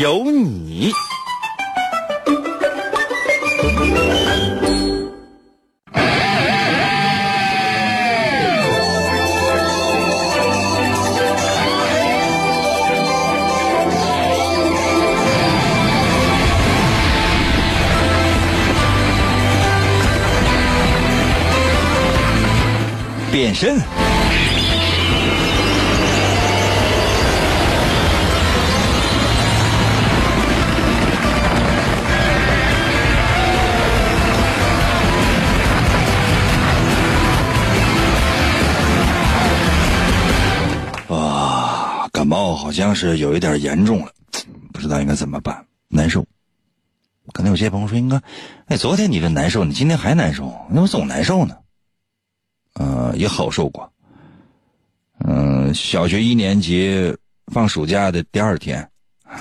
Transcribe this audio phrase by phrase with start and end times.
[0.00, 0.92] 有你。
[23.30, 24.03] 变身。
[42.64, 44.12] 好像是有一点严重了，
[44.72, 46.24] 不知道应该怎么办，难受。
[47.34, 48.18] 可能有些朋友说：“应该，
[48.68, 51.58] 哎，昨天你这难受，你今天还难受，你怎么总难受呢？”
[52.80, 53.92] 呃，也好受过。
[55.26, 57.14] 嗯，小学一年级
[57.52, 58.88] 放暑假的第二天，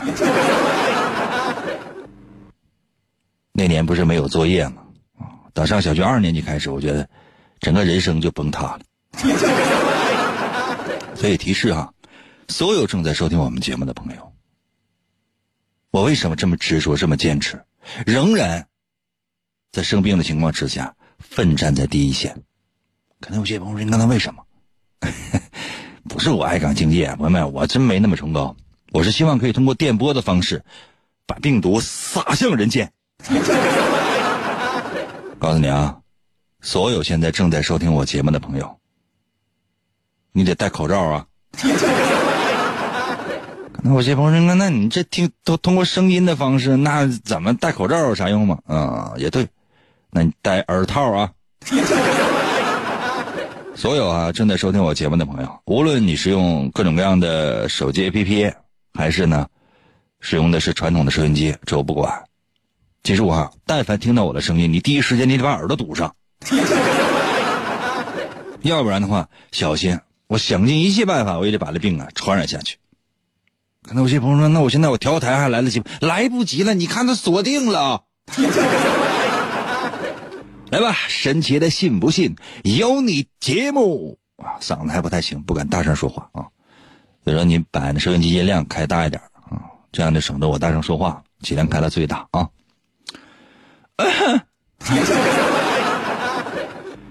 [3.54, 4.82] 那年不是没有作业吗？
[5.18, 7.08] 啊，等上小学二年级开始，我觉得
[7.62, 8.82] 整个人生就崩塌了。
[11.16, 11.93] 所以提示哈，
[12.54, 14.32] 所有正在收听我们节目的朋友，
[15.90, 17.60] 我为什么这么执着、这么坚持，
[18.06, 18.68] 仍然
[19.72, 22.44] 在生病的情况之下奋战在第一线？
[23.20, 24.46] 可能有些朋友说：“那他为什么？”
[26.08, 28.56] 不是我爱岗敬业，朋友们，我真没那么崇高。
[28.92, 30.64] 我是希望可以通过电波的方式，
[31.26, 32.94] 把病毒撒向人间。
[35.40, 36.00] 告诉你啊，
[36.62, 38.80] 所有现在正在收听我节目的朋友，
[40.34, 41.26] 你得戴口罩啊。
[43.74, 49.48] 可能有些朋友说：“那那你这听都通过声音的方式，那怎么戴口罩有啥用吗？”啊，也对，
[50.12, 51.32] 那你戴耳套啊。
[53.76, 58.54] 所有啊正在收听我节目的朋友，无论你是用各种各样的手机 APP，
[58.94, 59.48] 还是呢
[60.20, 62.24] 使用的是传统的收音机，这我不管。
[63.02, 66.16] 记住啊，但凡听到我的声音，你第一时间你得把耳朵堵上，
[68.62, 72.78] 要不然的话，小心我想尽一切办法，我也得把这病啊传染下去。
[73.84, 75.86] 可能有些朋友说，那我现在我调台还来得及吗？
[76.00, 78.04] 来不及了，你看他锁定了。
[80.72, 86.48] 来吧，神奇的信不信由你节目啊，嗓子还不太行，不敢大声说话啊。
[87.24, 89.62] 所以说你把那收音机音量开大一点啊，
[89.92, 92.50] 这样就省得我大声说话，尽量开到最大啊。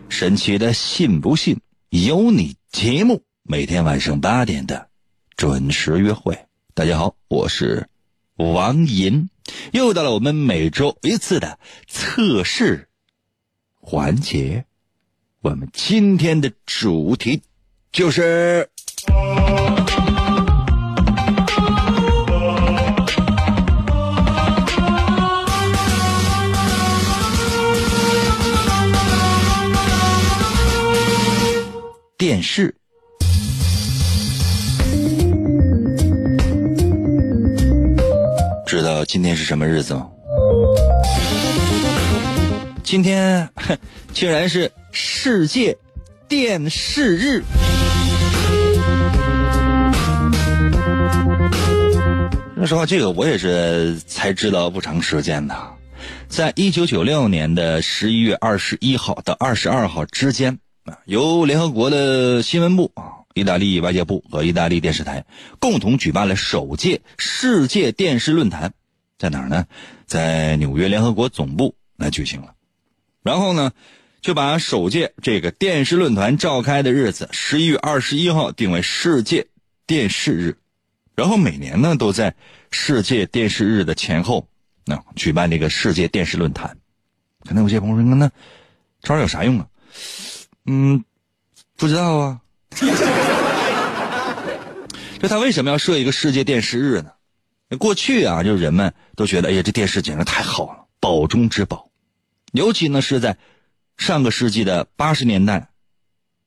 [0.08, 1.56] 神奇的信不信
[1.90, 4.88] 由你节目，每天晚上八点的
[5.36, 6.36] 准时约会。
[6.74, 7.86] 大家好，我是
[8.36, 9.28] 王银，
[9.72, 12.88] 又到了我们每周一次的测试。
[13.78, 14.64] 环节，
[15.42, 17.42] 我们今天的主题
[17.92, 18.70] 就是
[32.16, 32.81] 电视。
[38.72, 40.08] 知道今天是什么日子吗？
[42.82, 43.46] 今天
[44.14, 45.76] 竟然是世界
[46.26, 47.42] 电视日。
[52.56, 55.54] 说实话，这个我也是才知道不长时间的。
[56.26, 65.24] 在一九九六年的十一月二十一号到二十二号之间啊，由联合国的新闻部啊、意大利外交部和意大利电视台
[65.58, 68.72] 共同举办了首届世界电视论坛，
[69.18, 69.66] 在哪儿呢？
[70.06, 72.54] 在纽约联合国总部来举行了。
[73.22, 73.72] 然后呢，
[74.20, 79.46] 就把首届这个电视论坛召开的日子十一月二十一号定为世界
[79.86, 80.58] 电视日，
[81.14, 82.34] 然后每年呢都在
[82.70, 84.48] 世界电视日的前后，
[84.84, 86.76] 那举办这个世界电视论坛。
[87.44, 88.30] 可能有些朋友说，那
[89.00, 89.66] 这玩意儿有啥用啊？
[90.66, 91.04] 嗯，
[91.76, 92.40] 不知道啊。
[95.22, 97.12] 就他为什么要设一个世界电视日呢？
[97.78, 101.92] 过去啊，就是人们都觉得，哎呀，这电视简直太好了，宝中之宝。
[102.50, 103.38] 尤其呢是在
[103.96, 105.70] 上个世纪的八十年代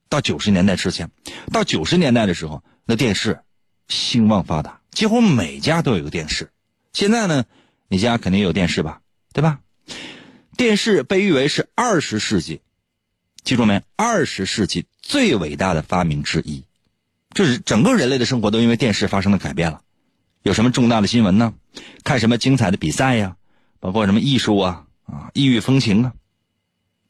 [0.10, 1.10] 到九十年代之前，
[1.54, 3.40] 到九十年代的时候，那电视
[3.88, 6.52] 兴旺发达，几乎每家都有个电视。
[6.92, 7.46] 现在呢，
[7.88, 9.00] 你家肯定有电视吧，
[9.32, 9.62] 对吧？
[10.58, 12.60] 电视被誉为是二十世纪，
[13.42, 13.82] 记住没？
[13.96, 16.66] 二十世纪最伟大的发明之一，
[17.36, 19.82] 就是整个人类的生活都因为电视发生了改变了。
[20.42, 21.54] 有什么重大的新闻呢？
[22.04, 23.36] 看什么精彩的比赛呀？
[23.80, 26.14] 包括什么艺术啊啊，异域风情啊？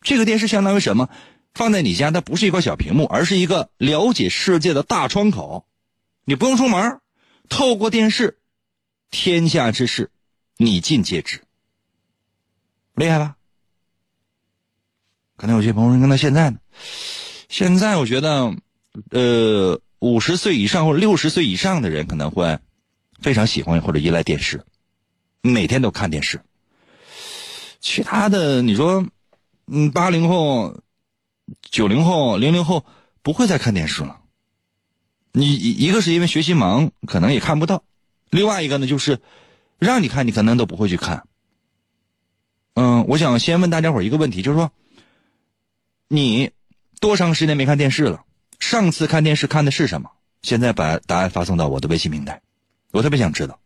[0.01, 1.10] 这个电视相当于什么？
[1.54, 5.66] 放在你家，它不是一块小屏幕，而是一个了解世界的大窗口。
[6.25, 7.00] 你不用出门，
[7.48, 8.39] 透过电视，
[9.12, 10.10] 天下之事，
[10.57, 11.42] 你尽皆知。
[12.95, 13.36] 厉害吧？
[15.38, 16.57] 可能有些朋友说：“那现在呢？
[17.48, 18.54] 现在我觉得，
[19.12, 22.60] 呃，五十岁以上或者六十岁以上的人可能会
[23.19, 24.63] 非常喜欢或者依赖电视，
[25.42, 26.42] 每天都看电视。
[27.80, 29.07] 其他的，你说，
[29.66, 30.80] 嗯，八零后、
[31.72, 32.86] 九零后、零零后
[33.24, 34.19] 不会再看电视了。
[35.31, 37.81] 你一个是因为学习忙，可能也看不到；
[38.30, 39.19] 另外一个呢，就是
[39.80, 41.28] 让你看，你可能都不会去看。
[42.75, 44.72] 嗯，我想先问大家伙一个问题，就是说，
[46.08, 46.51] 你
[47.00, 48.24] 多长时间没看电视了？
[48.60, 50.12] 上次看电视看的是什么？
[50.42, 52.42] 现在把答案发送到我的微信平台，
[52.92, 53.60] 我特别想知道。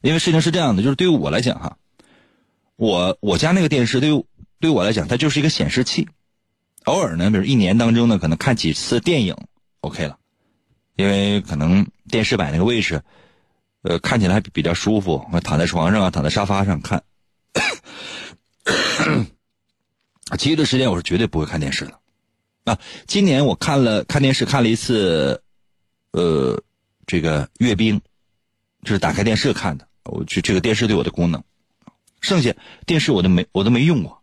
[0.00, 1.76] 因为事情是这样的，就是对于我来讲哈，
[2.76, 4.24] 我我家那个电视对于
[4.58, 6.08] 对于我来讲，它就是一个显示器。
[6.84, 9.36] 偶尔呢，比如一年当中呢，可能看几次电影
[9.80, 10.18] ，OK 了，
[10.96, 13.02] 因为可能电视摆那个位置。
[13.82, 15.26] 呃，看起来还比较舒服。
[15.32, 17.02] 我躺在床上啊，躺在沙发上看。
[20.38, 21.98] 其余的时间我是绝对不会看电视的。
[22.64, 25.42] 啊，今年我看了看电视看了一次，
[26.12, 26.62] 呃，
[27.06, 28.00] 这个阅兵，
[28.84, 29.88] 就是打开电视看的。
[30.04, 31.42] 我就这个电视对我的功能，
[32.20, 32.54] 剩下
[32.86, 34.22] 电视我都没我都没用过。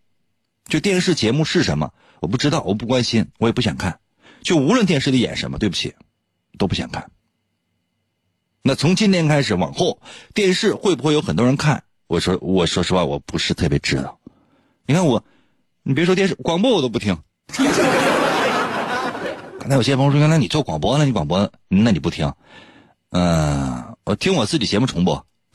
[0.67, 3.99] 就电视节目是什么，我不知道，我不关心，我也不想看。
[4.41, 5.93] 就无论电视里演什么，对不起，
[6.57, 7.11] 都不想看。
[8.61, 10.01] 那从今天开始往后，
[10.33, 11.83] 电视会不会有很多人看？
[12.07, 14.19] 我说，我说实话，我不是特别知道。
[14.85, 15.23] 你看我，
[15.83, 17.17] 你别说电视，广播我都不听。
[19.69, 21.05] 那有些朋友说，那你做广播呢？
[21.05, 22.33] 你广播，那你不听？
[23.11, 25.23] 嗯，我听我自己节目重播。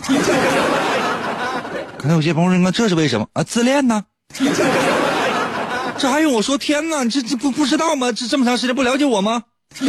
[1.98, 3.42] 可能有些朋友说，那这是为什么啊？
[3.42, 4.04] 自恋呢？
[5.98, 7.08] 这还用我说天呢？
[7.08, 8.12] 这这不不知道吗？
[8.12, 9.42] 这这么长时间不了解我吗？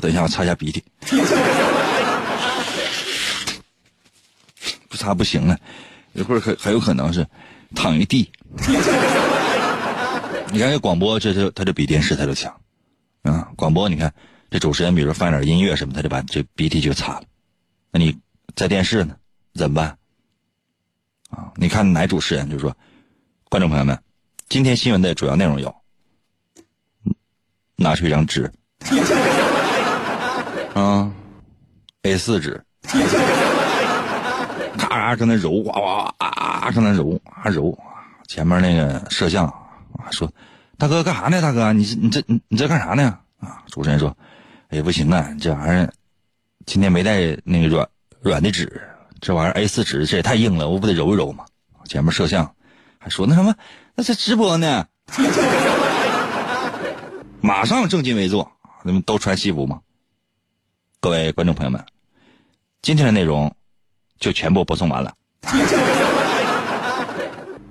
[0.00, 0.82] 等一下，我擦一下鼻涕，
[4.88, 5.56] 不擦不行了，
[6.14, 7.24] 一会儿很很有可能是
[7.76, 8.28] 躺一地。
[10.52, 12.54] 你看这广播，这就它就比电视它就强
[13.22, 13.48] 啊！
[13.56, 14.12] 广播你看
[14.50, 17.22] 这主持人，比如说放点音乐什么，他就把这鼻涕就擦了。
[17.90, 18.16] 那你
[18.54, 19.16] 在电视呢，
[19.54, 19.98] 怎么办？
[21.30, 22.74] 啊，你看哪主持人就说，
[23.48, 23.98] 观众朋友们，
[24.48, 25.74] 今天新闻的主要内容有，
[27.74, 28.50] 拿出一张纸。
[30.74, 31.10] 啊
[32.02, 32.62] ，A 四纸，
[34.78, 37.76] 咔咔搁那揉，哇哇啊，搁那揉啊揉。
[38.28, 39.52] 前面那个摄像
[39.96, 40.32] 啊说
[40.78, 41.42] ：“大哥干啥呢？
[41.42, 44.16] 大哥，你这你这你你这干啥呢？”啊，主持人说
[44.68, 45.92] ：“哎不行啊，这玩意儿
[46.64, 47.88] 今天没带那个软
[48.20, 48.80] 软的纸，
[49.20, 51.44] 这玩意儿 A 四纸这也太硬了，我不得揉一揉吗？”
[51.88, 52.54] 前面摄像
[52.98, 53.54] 还说：“那什么，
[53.94, 54.86] 那是直播呢。
[57.40, 58.50] ”马上正襟危坐，
[58.82, 59.80] 你们都穿西服吗？
[60.98, 61.84] 各位观众朋友们，
[62.82, 63.54] 今天的内容
[64.18, 65.14] 就全部播送完了，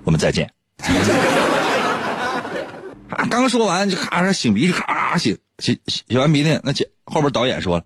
[0.04, 0.50] 我们再见。
[3.10, 7.84] 啊，刚说完就咔咔擤鼻涕，咔咔擤擤擤完鼻涕，那结后边导演说了，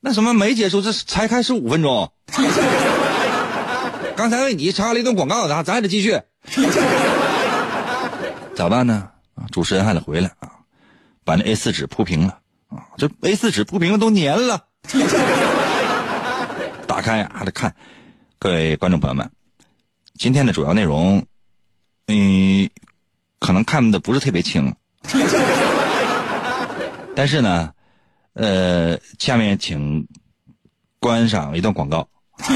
[0.00, 2.12] 那什么没结束，这才开始五分钟。
[4.16, 6.20] 刚才为你插了一段广告，咱咱还得继续，
[8.56, 9.10] 咋办呢？
[9.36, 10.50] 啊，主持人还得回来啊，
[11.22, 14.64] 把那 A 四纸铺平了啊，这 A 四纸铺平了都粘了。
[16.88, 17.72] 打开还得看，
[18.40, 19.30] 各位观众朋友们，
[20.18, 21.24] 今天的主要内容，
[22.08, 22.68] 嗯，
[23.38, 24.74] 可能看的不是特别清，
[27.14, 27.72] 但是呢，
[28.34, 30.06] 呃，下面请
[30.98, 32.08] 观赏一段广告。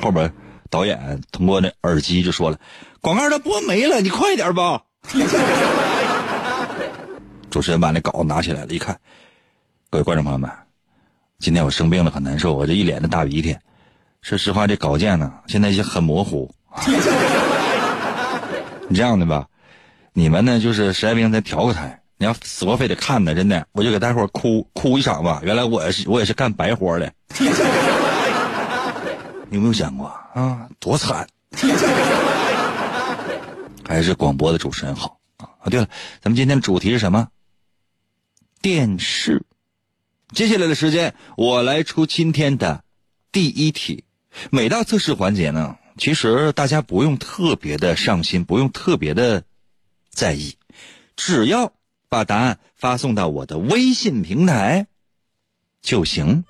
[0.00, 0.32] 后边
[0.70, 2.58] 导演通过那耳机就说了
[3.02, 4.82] ：“广告都播没了，你快点吧。
[7.50, 8.98] ”主持人把那稿拿起来了，一看。
[9.90, 10.50] 各位观众朋友们，
[11.38, 13.56] 今天我生病了，很难受，我这一脸的大鼻涕。
[14.20, 16.54] 说实话，这稿件呢，现在已经很模糊。
[18.88, 19.46] 你这样的吧，
[20.12, 22.00] 你们呢就是实在不行再调个台。
[22.20, 25.40] 你要死活非得看呢，真的，我就给大伙哭哭一场吧。
[25.46, 27.12] 原来我也是我也是干白活的。
[29.50, 30.68] 你有没有想过啊？
[30.80, 31.26] 多惨！
[33.86, 35.48] 还是广播的主持人好啊！
[35.70, 35.86] 对了，
[36.20, 37.28] 咱们今天的主题是什么？
[38.60, 39.44] 电视。
[40.32, 42.82] 接下来的时间，我来出今天的
[43.32, 44.04] 第一题。
[44.50, 49.42] 每到测试环节呢，其实大家不用特别的上心，不用特别的
[50.10, 50.56] 在意，
[51.16, 51.72] 只要
[52.08, 54.86] 把答案发送到我的微信平台
[55.82, 56.44] 就行。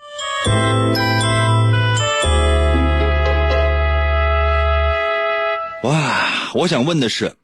[5.83, 7.37] 哇，我想问的是，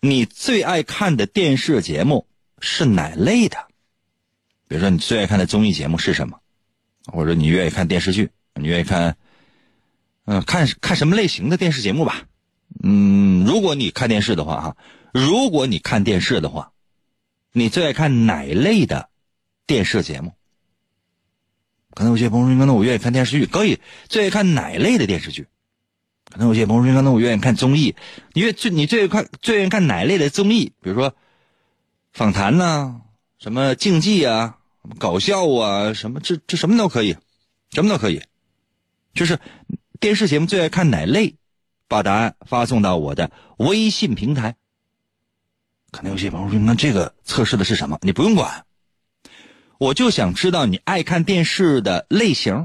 [0.00, 2.28] 你最爱看的电视节目
[2.60, 3.56] 是哪类的？
[4.68, 6.38] 比如说，你最爱看的综艺节目是什么？
[7.06, 8.30] 或者你愿意看电视剧？
[8.54, 9.16] 你愿意看，
[10.26, 12.22] 嗯，看看什么类型的电视节目吧？
[12.82, 14.76] 嗯，如果你看电视的话，哈，
[15.12, 16.72] 如果你看电视的话，
[17.52, 19.10] 你最爱看哪类的
[19.66, 20.32] 电视节目？
[21.94, 23.78] 可能有些朋友说，可能我愿意看电视剧，可以。
[24.08, 25.46] 最爱看哪类的电视剧？
[26.28, 27.94] 可能有些朋友说，可能我愿意看综艺。
[28.32, 30.72] 你最你最爱看最愿意看哪类的综艺？
[30.80, 31.14] 比如说
[32.12, 33.02] 访谈呐，
[33.38, 34.58] 什么竞技啊，
[34.98, 37.16] 搞笑啊，什么这这什么都可以，
[37.70, 38.20] 什么都可以。
[39.14, 39.38] 就是
[40.04, 41.36] 电视节目最爱看哪类？
[41.88, 44.54] 把答案发送到我的微信平台。
[45.90, 47.98] 可能有些朋友说，那这个测试的是什么？
[48.02, 48.66] 你不用管。
[49.78, 52.64] 我就想知道你爱看电视的类型，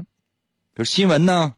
[0.74, 1.54] 比如新闻呢，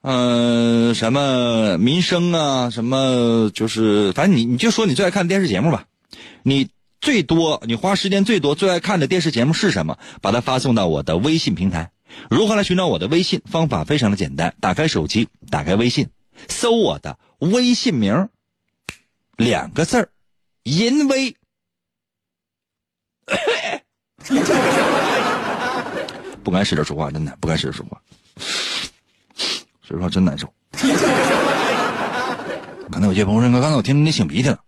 [0.00, 5.84] 嗯，什么民生啊，什么就是反正你你就说你最爱看电视节目吧，
[6.42, 6.70] 你
[7.02, 9.98] 最多你花时间最多最爱看的电视节目是什么？
[10.22, 11.92] 把它发送到我的微信平台。
[12.30, 13.40] 如何来寻找我的微信？
[13.50, 16.08] 方法非常的简单，打开手机，打开微信，
[16.48, 18.28] 搜我的微信名，
[19.36, 20.10] 两个字儿，
[20.64, 21.36] 淫威。
[26.42, 28.00] 不敢使着说话，真的不敢使着说话，
[29.82, 30.52] 说实话真难受。
[32.90, 34.60] 刚才有些朋友说，刚才我听你擤鼻涕了。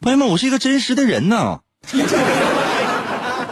[0.00, 1.62] 朋友们，我是一个真实的人呐，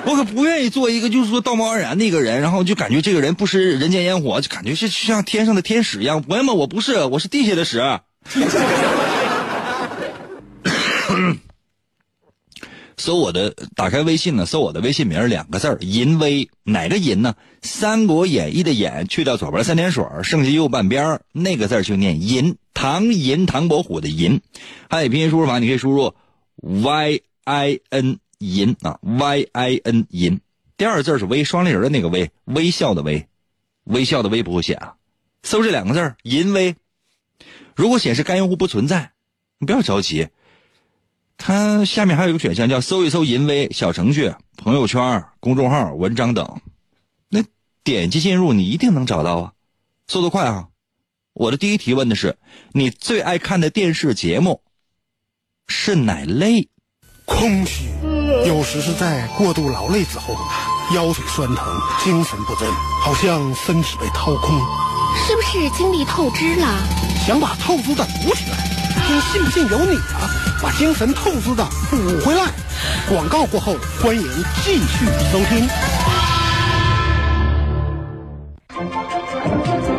[0.04, 6.22] 我可不愿意做一个就是说道貌岸然的一个人，然后就感觉这个人不食人间烟火，就感觉是像天上的天使一样。
[6.22, 7.80] 朋友们，我不是，我是地下的屎。
[12.98, 17.34] 搜我的，打开微信呢，搜我的微信名两个字儿，淫威，哪个淫呢？
[17.66, 24.40] 《三国演义》的演去掉左边三点水，剩下右半边那个字就念淫，唐寅唐伯虎的寅。
[24.88, 26.14] 汉语拼音输入法，你可以输入
[26.56, 30.40] y i n 淫啊，y i n 淫。
[30.76, 33.28] 第二个字是微，双立人的那个微，微笑的微，
[33.84, 34.96] 微笑的微不会写啊。
[35.44, 36.74] 搜这两个字淫威。
[37.76, 39.12] 如果显示该用户不存在，
[39.58, 40.28] 你不要着急。
[41.38, 46.60] 它下面还有一个选项叫搜一搜“淫威”小程序、朋友圈、公众号、文章等，
[47.28, 47.44] 那
[47.84, 49.52] 点击进入，你一定能找到啊！
[50.06, 50.68] 速度快啊！
[51.32, 52.36] 我的第一提问的是，
[52.72, 54.62] 你最爱看的电视节目
[55.66, 56.68] 是哪类？
[57.24, 57.88] 空虚，
[58.44, 60.34] 有时是在过度劳累之后，
[60.94, 61.64] 腰腿酸疼，
[62.02, 62.68] 精神不振，
[63.02, 64.58] 好像身体被掏空，
[65.26, 66.66] 是不是精力透支了？
[67.26, 68.56] 想把透支的补起来。
[69.06, 70.30] 听信不信由你啊！
[70.62, 72.50] 把精神透支的补回来。
[73.08, 74.22] 广告过后，欢迎
[74.64, 75.68] 继续收听。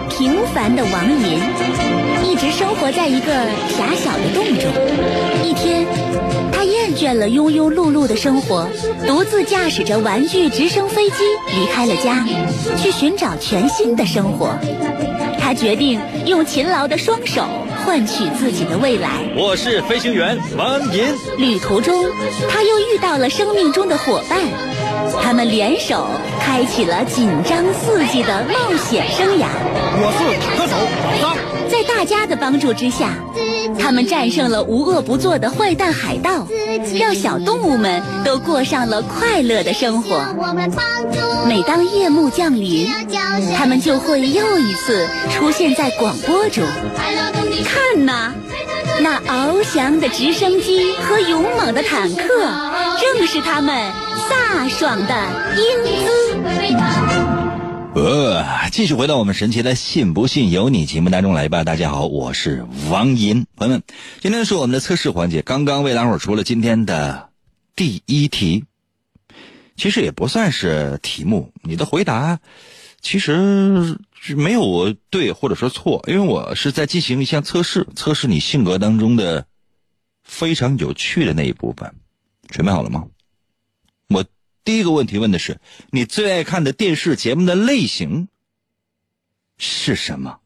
[0.09, 1.41] 平凡的王银
[2.23, 3.33] 一直生活在一个
[3.69, 4.71] 狭小的洞中。
[5.43, 5.85] 一天，
[6.63, 8.65] 他厌倦了庸庸碌碌的生活，
[9.05, 11.15] 独自驾驶着玩具直升飞机
[11.53, 12.25] 离开了家，
[12.77, 14.57] 去寻找全新的生活。
[15.37, 17.43] 他决定用勤劳的双手
[17.83, 19.09] 换取自己的未来。
[19.35, 21.03] 我是飞行员王银。
[21.37, 22.05] 旅途中，
[22.49, 24.39] 他又遇到了生命中的伙伴，
[25.21, 26.05] 他们联手
[26.39, 29.47] 开启了紧张刺激的冒险生涯。
[29.95, 30.75] 我是坦克手
[31.21, 31.37] 老张。
[31.69, 33.09] 在大家的帮助之下，
[33.79, 36.47] 他们战胜了无恶不作的坏蛋海盗，
[36.99, 40.23] 让小动物们都过上了快乐的生活。
[41.47, 42.87] 每当夜幕降临，
[43.57, 46.63] 他们就会又一次出现在广播中。
[47.65, 48.33] 看呐，
[48.99, 52.27] 那翱翔的直升机和勇猛的坦克，
[53.01, 53.91] 正是他们
[54.29, 55.13] 飒爽的
[55.55, 56.13] 英姿。
[57.95, 61.63] 呃，继续回到我们神奇的“信不信由你”节目当中来吧。
[61.63, 63.83] 大家好，我是王银，朋友们，
[64.19, 67.29] 今天是我们的测试环节，刚刚为大伙儿出了今天的
[67.75, 68.65] 第一题。
[69.75, 72.39] 其实也不算是题目，你的回答
[73.01, 73.99] 其实
[74.35, 79.45] 没有对或者说错，因为我是在进行一项测试，测试你性格当中的
[80.23, 81.93] 非常有趣的那一部分。
[82.49, 83.05] 准备好了吗？
[84.63, 85.59] 第一个问题问的是，
[85.91, 88.29] 你最爱看的电视节目的类型
[89.57, 90.39] 是什么？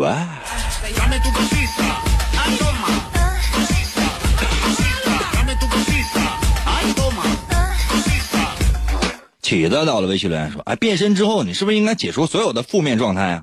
[0.00, 0.49] 哇！
[9.50, 13.42] 起子到了微信留言说：“哎，变身之后你是不是应该解除所有的负面状态啊？”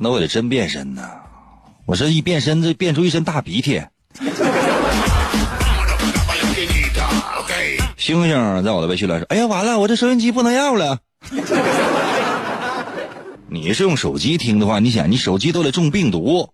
[0.00, 1.08] 那我得真变身呢，
[1.86, 3.80] 我这一变身，这变出一身大鼻涕。
[7.96, 10.98] 星星在我的微信里说：“哎呀，完了，我这收音机不能要了。
[13.46, 16.50] ”你是用手机听的话，你想，你手机都得中病毒。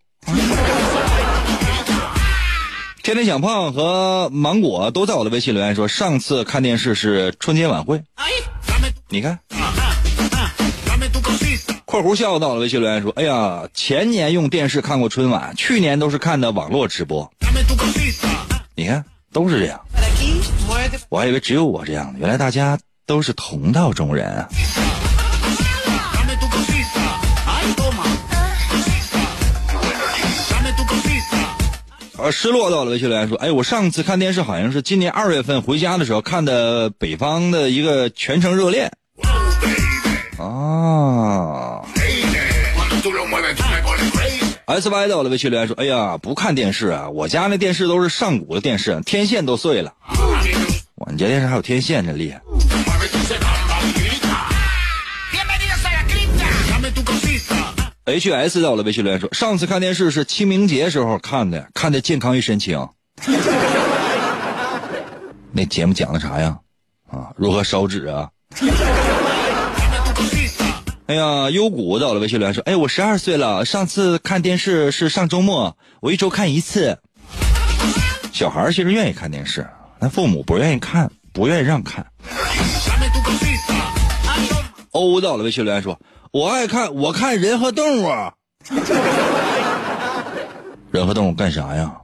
[3.07, 8.03] 天天想胖和芒果都在我的微信留言说，上次看电视是春节晚会。
[9.09, 9.39] 你看，
[11.87, 17.33] 括弧笑到了微信留言说，哎呀，前年用电视看过春晚，去年都是看的网络直播。
[18.75, 19.81] 你看，都是这样。
[21.09, 24.49] 我还以为只有我这样呢，原来大家都是同道中人啊。
[32.19, 38.91] 呃，失落到了维修留言说：“哎，我上次看电视好像是今年二月份回家的时候看的北方的一个全程热恋。”
[40.41, 41.83] 啊。
[44.69, 49.93] S Y 到了微信留言说：“哎呀，不看电视啊，我家那电视都是上古的电视，天线都碎了。
[50.97, 52.41] 哇，你家电视还有天线，真厉害。”
[58.07, 62.89] H S 在我的微信留言说：“上次看电视是清明节时候看的，看的健康与神情。
[65.51, 66.59] 那节目讲的啥呀？
[67.11, 68.31] 啊，如何烧纸啊？
[71.07, 77.01] 哎呀，幽谷在我的微信留言说：哎，我十二岁了，上次看电视是上周末，我一周看一次。
[78.33, 79.67] 小孩其实愿意看电视，
[79.99, 82.07] 但父母不愿意看，不愿意让看。
[84.93, 85.99] 欧到了微信留言说。”
[86.33, 88.09] 我爱看，我看人和动物。
[90.91, 91.95] 人和动物干啥呀？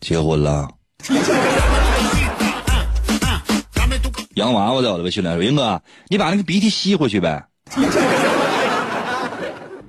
[0.00, 0.68] 结婚了。
[4.34, 7.46] 洋娃娃在我的微信里说：“英哥，你把那个鼻涕吸回去呗。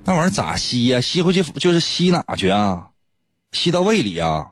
[0.04, 1.00] 那玩意儿咋吸呀？
[1.00, 2.88] 吸回去就是吸哪去啊？
[3.52, 4.46] 吸到胃里啊？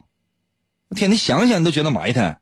[0.96, 2.38] 天，你想想你都觉得埋汰。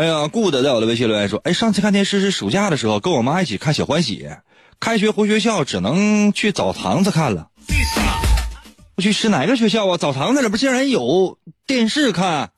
[0.00, 4.26] 哎呀，good 在我的微信留言说：“哎，上次看电视是暑假的时候，跟我妈一起看《小欢喜》，
[4.80, 7.48] 开学回学校只能去澡堂子看了。
[8.96, 9.98] 我去，是哪个学校啊？
[9.98, 11.36] 澡堂子里边竟然有
[11.66, 12.50] 电视看？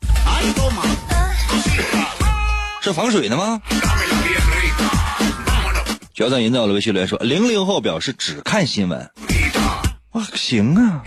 [2.81, 3.61] 是防水的吗？”
[6.15, 9.11] 小赞银在我的微信留言说：“零零后表示只看新闻。”
[10.15, 11.03] 哇，行啊。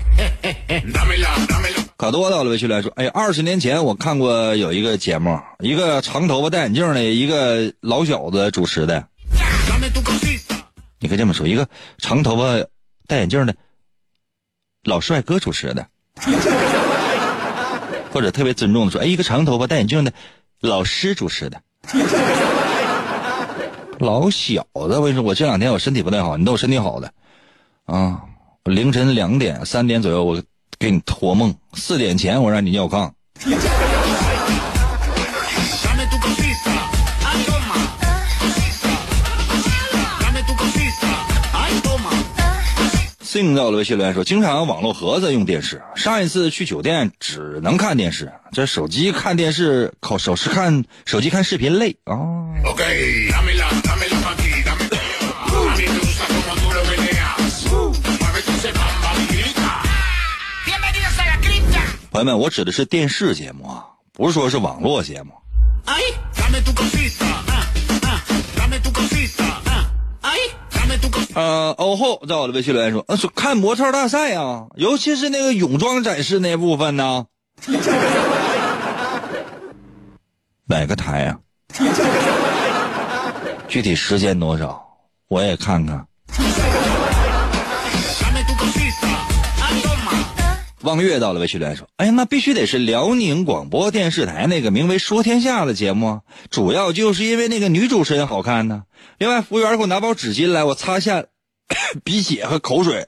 [1.97, 9.07] 可多到了微信来说：“哎呀，二十年前我看过有一个节目，一个长头发戴眼镜的一个老小子主持的。
[10.99, 12.67] 你可以这么说，一个长头发
[13.07, 13.55] 戴眼镜的
[14.83, 15.87] 老帅哥主持的，
[18.11, 20.11] 或者特别尊重的说，哎，一个长头发戴眼镜的
[20.59, 21.61] 老师主持的。
[23.99, 27.13] 老小子，我跟你说，我这两天我身体不太好，你都我身体好的
[27.85, 28.19] 啊，
[28.65, 30.43] 凌晨两点、三点左右我。”
[30.77, 33.11] 给你托梦，四点前我让你尿炕。
[43.23, 52.15] sing 到了微信留言说，经常网络盒子用电视，上一次去酒店只能看电视，这手机看电视靠手势看手机看视频累啊。
[52.65, 53.27] OK，
[62.15, 65.33] 朋友们，我指的是电视节目啊，不是说是网络节目。
[65.83, 65.99] 哎
[71.33, 77.25] 呃，欧后在我的微信留言说：“呃，说看模特大赛啊，尤其是那个泳装展示那部分呢。
[80.67, 81.37] 哪个台呀？
[83.67, 84.81] 具体时间多少？
[85.27, 86.07] 我也看看。”
[90.85, 98.83] 望月到了，微信留言说：“哎呀，那必须得是辽宁广播电视台那个名为《说天下》的节目，主要就是因为那个女主持人好看呢。
[99.17, 101.25] 另外，服务员给我拿包纸巾来，我擦下
[102.05, 103.07] 鼻血和口水。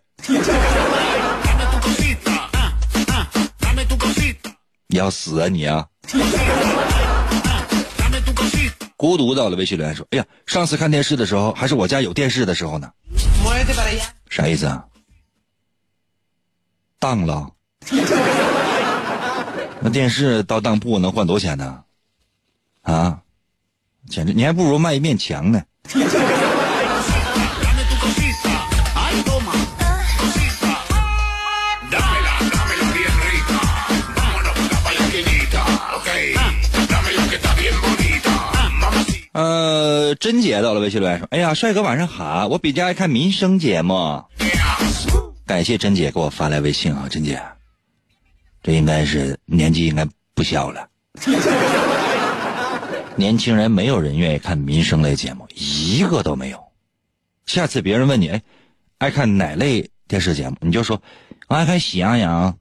[4.87, 5.85] 你 要死啊你啊！”
[8.97, 12.89] 孤独到了，微信留言说：“哎呀，上次看电视的时候，还是我家有电视的时候呢。
[14.29, 14.85] 啥意思啊？
[16.99, 17.51] 当了。”
[19.79, 21.79] 那电视到当铺能换多少钱呢？
[22.81, 23.19] 啊，
[24.09, 25.61] 简直你还不如卖一面墙呢。
[39.33, 44.23] 呃甄姐到了微信留言说：“哎呀，帅哥晚上好，我比较爱看民生节目。”
[45.45, 47.39] 感谢甄姐给我发来微信啊，甄姐，
[48.67, 50.89] 这应该是年纪应该不小了。
[53.15, 56.61] 年轻人没有人愿意看民生类节目，一个都没有。
[57.45, 58.41] 下次别人问你，哎，
[58.97, 61.01] 爱看哪类电视节目，你就说，
[61.47, 62.57] 我爱看喜羊羊。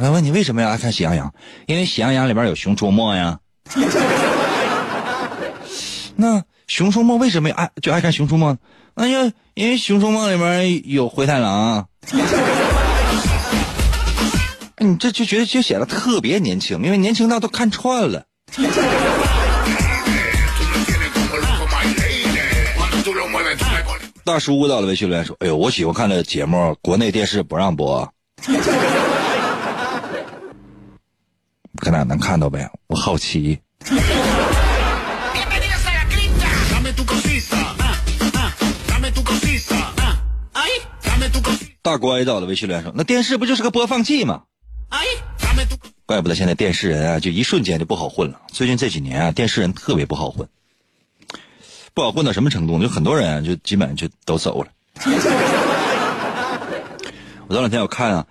[0.00, 1.34] 他问你为什么要爱看喜羊羊？
[1.66, 3.40] 因为喜羊羊里边有熊出没呀。
[6.14, 8.56] 那熊出没为什么爱就爱看熊出没？
[8.94, 11.88] 那就因为熊出没里面有灰太狼。
[14.80, 18.24] 你这就觉得就显得特别年轻，因为年轻到都看串了。
[24.24, 28.12] 大叔到了微信留言说：“哎呦，我喜欢看的节目，国内电视不让播。
[31.80, 32.70] ”搁哪能看到呗？
[32.86, 33.58] 我好奇。
[41.80, 44.42] 大乖到了微信留言说：“那电视不就是个播放器吗？”
[44.88, 45.04] 哎
[46.06, 48.40] 怪不得现在电视人啊，就一瞬间就不好混了。
[48.48, 50.48] 最近这几年啊，电视人特别不好混，
[51.92, 52.78] 不好混到什么程度？
[52.80, 54.70] 就很多人啊就基本上就都走了。
[57.46, 58.26] 我这两天我看啊。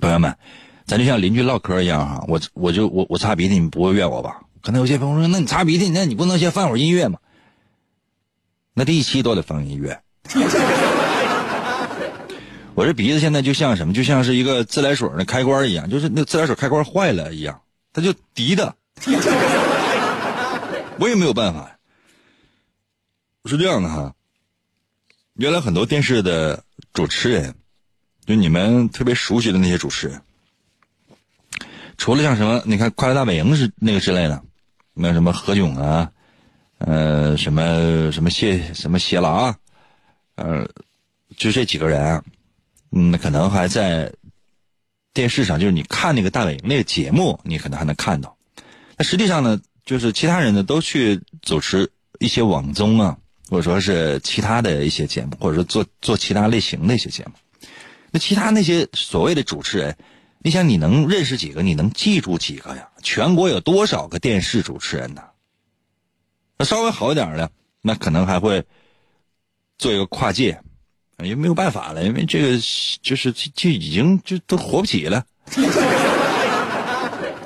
[0.00, 0.34] 朋友们，
[0.86, 4.40] 咱就像邻居唠嗑一样哈，我我就我我擦鼻涕，你们不会怨我吧？
[4.62, 7.18] 可能有些朋友说，那你擦鼻涕，那你不能先放会儿音乐吗？
[8.72, 10.00] 那第一期都得放音乐。
[12.80, 13.92] 我这鼻子现在就像什么？
[13.92, 17.60] 就像是一个自来水的开关一样，就是那自来水开关坏了一样，
[17.92, 18.74] 它就滴的。
[20.98, 21.76] 我也没有办法。
[23.44, 24.14] 是这样的哈，
[25.34, 26.64] 原来很多电视的
[26.94, 27.54] 主持人。
[28.24, 30.22] 就你们特别熟悉的那些主持人，
[31.98, 34.42] 除了像什么，你看《快乐大本营》是那个之类的，
[34.94, 36.10] 那什么何炅啊，
[36.78, 39.56] 呃，什么什么谢什么谢了啊，
[40.36, 40.66] 呃，
[41.36, 42.24] 就这几个人，啊，
[42.92, 44.12] 嗯，可能还在
[45.12, 48.36] 电视上，就是你看那个大本营那个节目，你可能还能看到。
[48.96, 57.32] 那实际上呢，就是其他人呢都去主持一些网综啊，或者说是其他的一些节目，或者说做做其他类型的一些节目。
[58.10, 59.96] 那其他那些所谓的主持人，
[60.40, 61.62] 你想你能认识几个？
[61.62, 62.88] 你能记住几个呀？
[63.02, 65.22] 全国有多少个电视主持人呢？
[66.58, 67.50] 那稍微好一点的，
[67.80, 68.64] 那可能还会
[69.78, 70.60] 做一个跨界，
[71.26, 72.58] 也没有办法了，因为这个
[73.02, 75.24] 就是就就已经就都活不起了。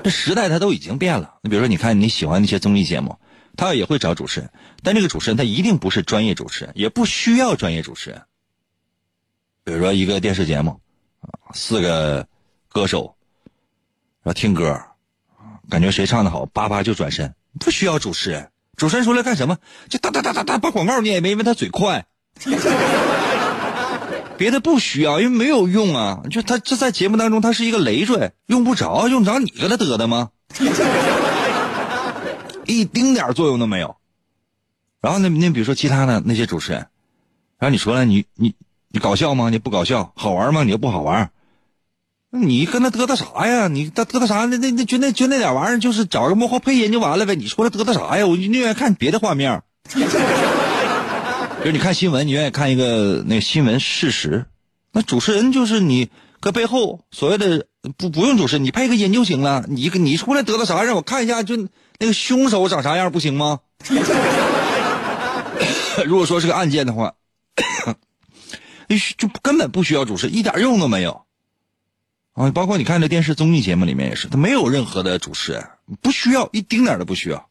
[0.03, 1.35] 这时代它都已经变了。
[1.43, 3.19] 你比如说，你看你喜欢那些综艺节目，
[3.57, 4.51] 他也会找主持人，
[4.83, 8.23] 但这个主持人他一定不是专业主持人，也不需要专业主持人。
[9.65, 10.79] 比如说一个电视节目，
[11.55, 12.27] 四个
[12.69, 13.17] 歌手，
[14.23, 14.79] 然后听歌，
[15.71, 19.57] 感觉谁唱的好，叭叭就转身，不需要主持人，主持人出来干什么？
[19.89, 22.05] 就哒哒哒哒哒把广告念一遍，因为他嘴快，
[24.37, 26.23] 别的不需要，因为没有用啊。
[26.31, 30.31] 就他这在节目当中，他是一个累赘，用不着，用着你跟他嘚的吗？
[32.67, 33.97] 一丁点作用都没有。
[35.01, 36.87] 然后呢，你比如说其他的那些主持人，
[37.59, 38.55] 然后你说了，你你。
[38.97, 39.51] 你搞笑吗？
[39.51, 40.63] 你不搞笑，好玩吗？
[40.63, 41.33] 你又不好玩，
[42.31, 43.67] 那你跟他嘚嘚啥呀？
[43.67, 44.45] 你他嘚嘚啥？
[44.45, 47.35] 那那那就那就那点玩意儿，就是找个幕后配音就完了呗。
[47.35, 48.25] 你说他嘚嘚啥呀？
[48.25, 49.65] 我就宁愿看别的画面。
[51.65, 54.45] 就是你看新闻，你愿意看一个那个新闻事实，
[54.93, 59.65] 那主持人就是你搁背后所谓的不不用主持，你配个音就行了。
[59.67, 60.83] 你你出来得到啥？
[60.83, 61.57] 让我看一下，就
[61.99, 63.61] 那个凶手长啥样不行吗？
[66.05, 67.15] 如果说是个案件的话。
[69.17, 71.25] 就根本不需要主持，一点用都没有，
[72.35, 72.51] 啊！
[72.51, 75.67] 包括你看这电视综艺节目里面也是，他没有任何的主持人，
[76.01, 77.49] 不需要一丁点都不需要。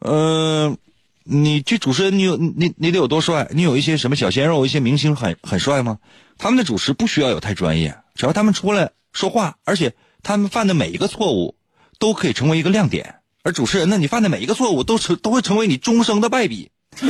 [0.00, 0.76] 嗯，
[1.24, 3.48] 你这主持人，你有你你得有多帅？
[3.52, 5.98] 你有一些什么小鲜肉，一些明星很很帅吗？
[6.38, 11.56] 他们的主持不需要有太专业，只要他们出来说话，而且他们犯的每一个错误
[11.98, 13.16] 都可以成为一个亮点。
[13.42, 16.70] 而主持人呢，你犯的每一个错误都成都会成为你终生的败笔。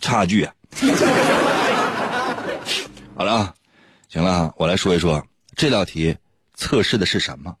[0.00, 0.54] 差距啊，
[3.14, 3.54] 好了啊，
[4.08, 5.22] 行了啊，我来说一说
[5.54, 6.16] 这道题
[6.54, 7.54] 测试的是什么？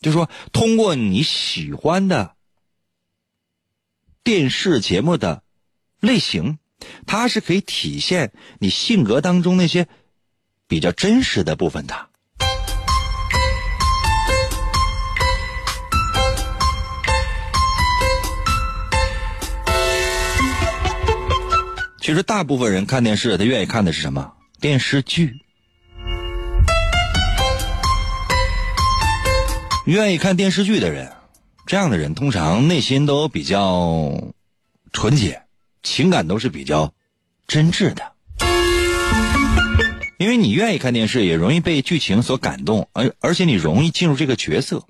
[0.00, 2.34] 就说通过你喜欢的
[4.24, 5.42] 电视节目的
[6.00, 6.58] 类型，
[7.06, 9.88] 它是可以体现你性格当中那些
[10.66, 12.08] 比较真实的部分的。
[22.00, 24.32] 其实大部分人看电视，他愿意看的是什么？
[24.58, 25.42] 电视剧。
[29.90, 31.10] 愿意看电视剧的人，
[31.66, 34.32] 这样的人通常内心都比较
[34.92, 35.42] 纯洁，
[35.82, 36.94] 情感都是比较
[37.48, 38.12] 真挚的。
[40.16, 44.86] 因为你愿意看电视，也容易被剧情所感动，而而且你容易进入这个角色，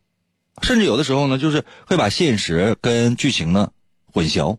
[0.60, 3.70] 甚至有的时候呢，就是会把现实跟剧情呢
[4.12, 4.58] 混淆。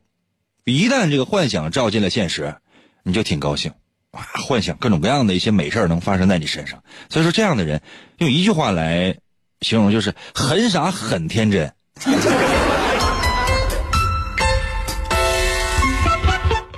[0.65, 2.55] 一旦这个幻想照进了现实，
[3.03, 3.73] 你就挺高兴，
[4.09, 6.83] 啊，幻想各种各样的一些美事能发生在你身上。
[7.09, 7.83] 所以说，这样的人
[8.17, 9.17] 用一句话来
[9.61, 11.71] 形容，就是很傻很天真。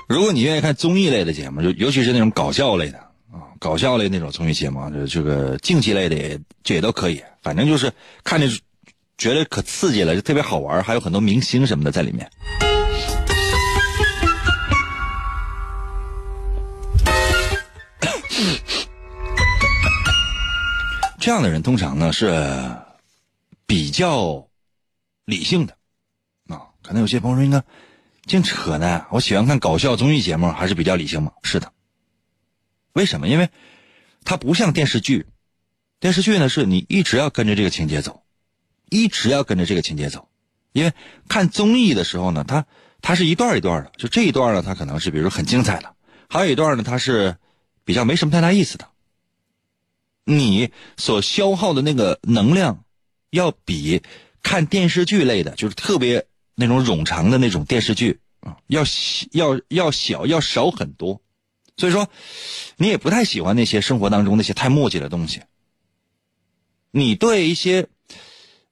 [0.07, 2.97] 如果你愿意看综艺类的节目，就尤其是那种搞笑类的
[3.31, 3.49] 啊。
[3.59, 7.91] 搞笑类那种综艺节目，就这个竞技类的这也都可以，反正就是
[8.23, 8.47] 看着
[9.17, 12.29] 觉得可刺激了，就特别好玩，还有很多明星什么的在里面。
[21.23, 22.75] 这样的人通常呢是
[23.65, 24.49] 比较
[25.23, 25.77] 理性的
[26.49, 27.63] 啊，可能有些朋友说：“应该
[28.25, 31.71] 净扯呢，我喜欢看搞笑综艺节目，还是比较理性嘛？”是的。
[32.91, 33.29] 为什么？
[33.29, 33.49] 因为
[34.25, 35.25] 它不像电视剧，
[36.01, 38.25] 电视剧呢是你一直要跟着这个情节走，
[38.89, 40.27] 一直要跟着这个情节走。
[40.73, 40.91] 因为
[41.29, 42.65] 看综艺的时候呢，它
[43.01, 45.95] 它是一段一段的，就这一段呢，它可能是比如很精彩的，
[46.27, 47.37] 还有一段呢，它是
[47.85, 48.89] 比较没什么太大意思的。
[50.25, 52.83] 你所消耗的那个能量，
[53.29, 54.01] 要比
[54.41, 58.83] 看电视剧类的，就是特别那种冗长的那种电视剧啊，要
[59.31, 61.21] 要要小要少很多。
[61.75, 62.07] 所以说，
[62.77, 65.41] 你也不太喜欢那些生活当中那些太墨迹的东西。
[66.91, 67.87] 你对一些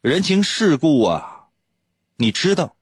[0.01, 1.47] 人情世故啊，
[2.17, 2.75] 你知道，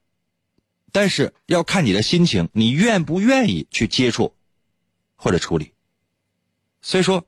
[0.92, 4.36] 但是要看你的心情，你愿不愿意去接触
[5.16, 5.72] 或者处理。
[6.82, 7.26] 所以说，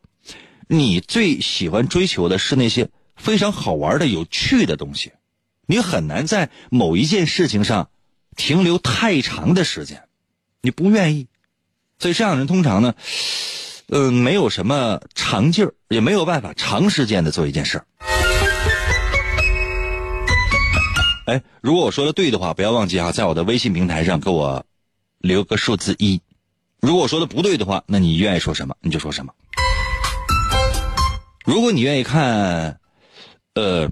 [0.73, 5.11] 你最喜欢追求的是那些非常好玩的、有趣的东西。
[5.65, 7.89] 你很难在某一件事情上
[8.37, 10.03] 停留太长的时间，
[10.61, 11.27] 你不愿意。
[11.99, 12.95] 所以这样的人通常呢，
[13.87, 17.85] 呃，没有什么长劲儿，也没有办法长时间的做一件事儿。
[21.25, 24.65] 哎，如果我说的对的话，不要忘记啊，在我的微信平台上给我
[25.17, 26.21] 留个数字一。
[26.79, 29.33] 如果我说的不对的话，那你愿意说什么你就说什么。
[31.51, 32.79] 如果你愿意看，
[33.55, 33.91] 呃，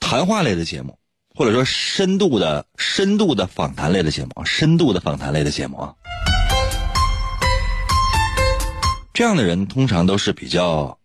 [0.00, 0.98] 谈话类的节目，
[1.32, 5.94] 或者说深度的、深度的访谈类的节目，深度的访谈类的节目啊。
[9.14, 10.98] 这样的人通常都是比较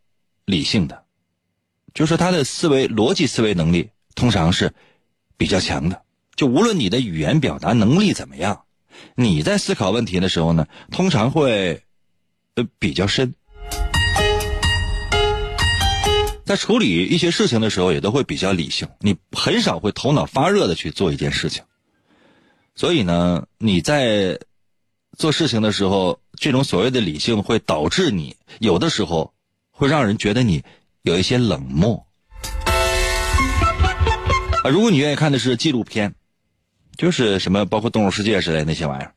[0.45, 1.03] 理性的，
[1.93, 4.73] 就是他的思维逻辑思维能力通常是
[5.37, 6.01] 比较强的。
[6.35, 8.63] 就无论你的语言表达能力怎么样，
[9.13, 11.83] 你在思考问题的时候呢，通常会
[12.55, 13.35] 呃比较深，
[16.45, 18.87] 在处理一些事情的时候也都会比较理性。
[18.99, 21.63] 你很少会头脑发热的去做一件事情，
[22.75, 24.39] 所以呢，你在
[25.17, 26.19] 做事情的时候。
[26.39, 29.31] 这种所谓的理性会导致你有的时候
[29.69, 30.63] 会让人觉得你
[31.03, 32.07] 有一些冷漠
[34.63, 34.71] 啊。
[34.71, 36.15] 如果你愿意看的是纪录片，
[36.97, 39.13] 就是什么包括《动物世界》之类那些玩意儿，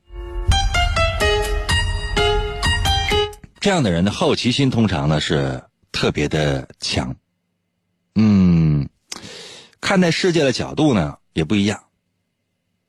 [3.59, 5.63] 这样的人的好奇心通常呢是
[5.95, 7.15] 特别的强。
[8.17, 8.89] 嗯，
[9.81, 11.85] 看待世界的角度呢也不一样。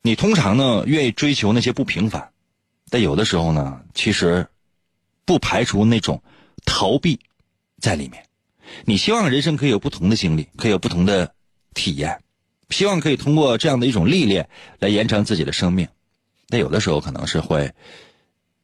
[0.02, 2.32] 你通常呢愿意追求那些不平凡。
[2.90, 4.48] 但有的时候呢，其实
[5.24, 6.22] 不排除那种
[6.66, 7.20] 逃避
[7.80, 8.26] 在里面。
[8.86, 11.34] 你希望人生可以有不同的经历，可以有不同的
[11.74, 12.22] 体验，
[12.70, 15.88] 希望可以通过这样的一种历练来延长自己的生命。
[16.48, 17.72] 但有的时候可能是会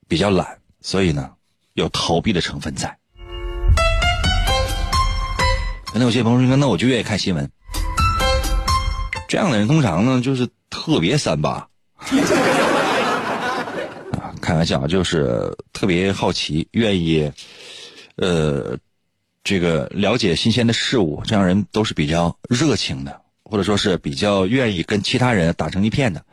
[0.07, 1.33] 比较懒，所以呢
[1.73, 3.00] 有逃避的成分在。
[5.91, 7.51] 可能有些朋友说：“那我就愿意看新闻。”
[9.27, 11.67] 这样的人通常呢就是特别三八。
[14.13, 17.29] 啊开玩笑，就是特别好奇，愿意，
[18.15, 18.77] 呃，
[19.43, 26.23] 这个了解新鲜的事物，这样人都是比较热情的，或者说是比较愿意跟其他人打成一片的，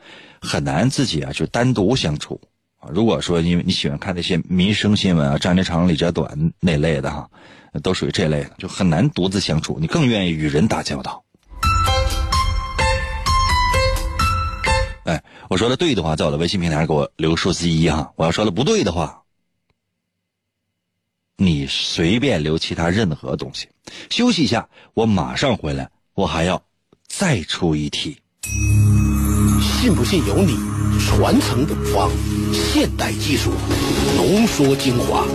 [0.41, 2.39] 很难自己啊就单独相处
[2.79, 2.89] 啊。
[2.93, 7.29] 如果说因为你喜欢看那些民生新闻啊，张家长李家短那类的哈，
[7.83, 11.23] 都属于这类的，就很难独自相处，你更愿意与人打交道。
[15.05, 18.11] 哎，我说的对的话，在我的微信平台上给我留数字一哈。
[18.15, 19.23] 我要说的不对的话，
[21.35, 23.69] 你随便留其他任何东西。
[24.09, 26.61] 休息一下，我马上回来，我还要
[27.07, 28.19] 再出一题。
[29.61, 30.57] 信不信由你，
[30.99, 32.11] 传承古方，
[32.53, 33.51] 现代技术
[34.15, 35.25] 浓缩精华，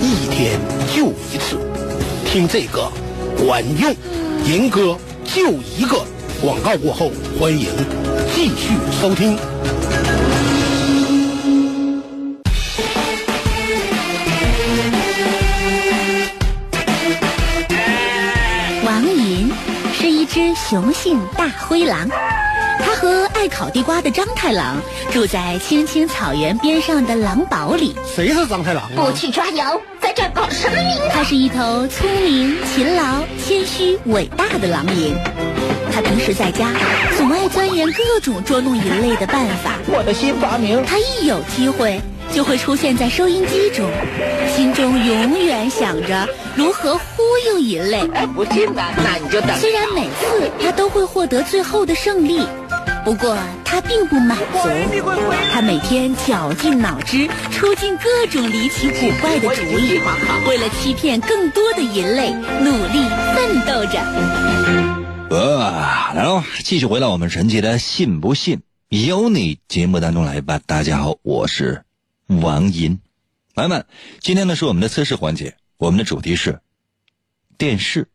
[0.00, 0.58] 一天
[0.94, 1.58] 就一次，
[2.26, 2.90] 听这个
[3.46, 3.94] 管用，
[4.46, 4.96] 银哥。
[5.24, 5.96] 就一个。
[6.42, 7.10] 广告过后，
[7.40, 7.66] 欢迎
[8.34, 9.38] 继续收听。
[18.84, 19.50] 王银
[19.94, 22.06] 是一只雄性大灰狼，
[22.92, 24.76] 它和爱烤地瓜的张太郎
[25.10, 27.96] 住在青青草原边上的狼堡里。
[28.04, 28.90] 谁是张太郎啊？
[28.96, 31.08] 不去抓羊，在这搞什么名堂？
[31.10, 35.16] 他是一头聪明、勤劳、谦虚、伟大的狼银。
[35.90, 36.70] 它平时在家
[37.16, 39.78] 总爱钻研各种捉弄人类的办法。
[39.86, 40.84] 我的新发明。
[40.84, 41.98] 他一有机会
[42.32, 43.88] 就会出现在收音机中，
[44.56, 48.08] 心中永远想着如何忽悠人类。
[48.14, 48.82] 哎，不信呢？
[48.96, 49.50] 那你就等。
[49.58, 52.40] 虽然每次他都会获得最后的胜利，
[53.04, 54.68] 不过他并不满足。
[55.52, 60.00] 他每天绞尽脑汁，出尽各种离奇古怪的主意，
[60.48, 62.30] 为了欺骗更多的人类，
[62.62, 64.00] 努力奋斗着。
[65.28, 65.58] 呃，
[66.14, 70.58] 来喽，继续回到我们神奇的“信不信由你”节目当中来吧。
[70.66, 71.82] 大家好，我是
[72.26, 73.00] 王银，
[73.54, 73.86] 朋友们，
[74.20, 76.60] 今天呢是我们的测试环节，我们的主题是
[77.58, 78.08] 电视。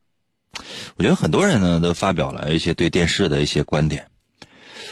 [0.95, 4.09] 我觉得很多人呢都发表了一些对电视的一些观点。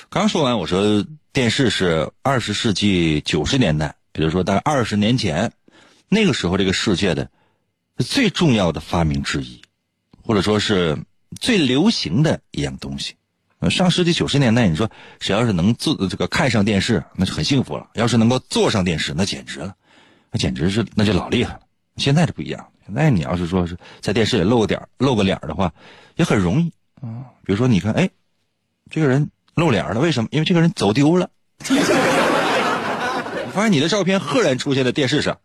[0.10, 5.52] 刚说完，我说电视是二十世纪九十年代，也就是说大概二十年前，
[6.10, 7.30] 那个时候这个世界的
[7.98, 9.62] 最重要的发明之一，
[10.24, 10.98] 或者说是。
[11.42, 13.16] 最流行的一样东西，
[13.70, 19.74] 上世纪九十年代，你说谁要是能坐这个看上电视，那就很幸福了；要是能够坐上电视，那简直了，
[20.32, 21.60] 那简直是那就老厉害了。
[21.98, 25.72] 现在就不一样，现在你要是说是在电视里露个点露个脸的话，
[26.16, 27.32] 也很容易啊。
[27.46, 28.10] 比如说，你看，哎，
[28.90, 30.30] 这个人露脸了，为什么？
[30.32, 35.38] 因为这个人走丢了，我 发现你的照片赫然出现在电视上。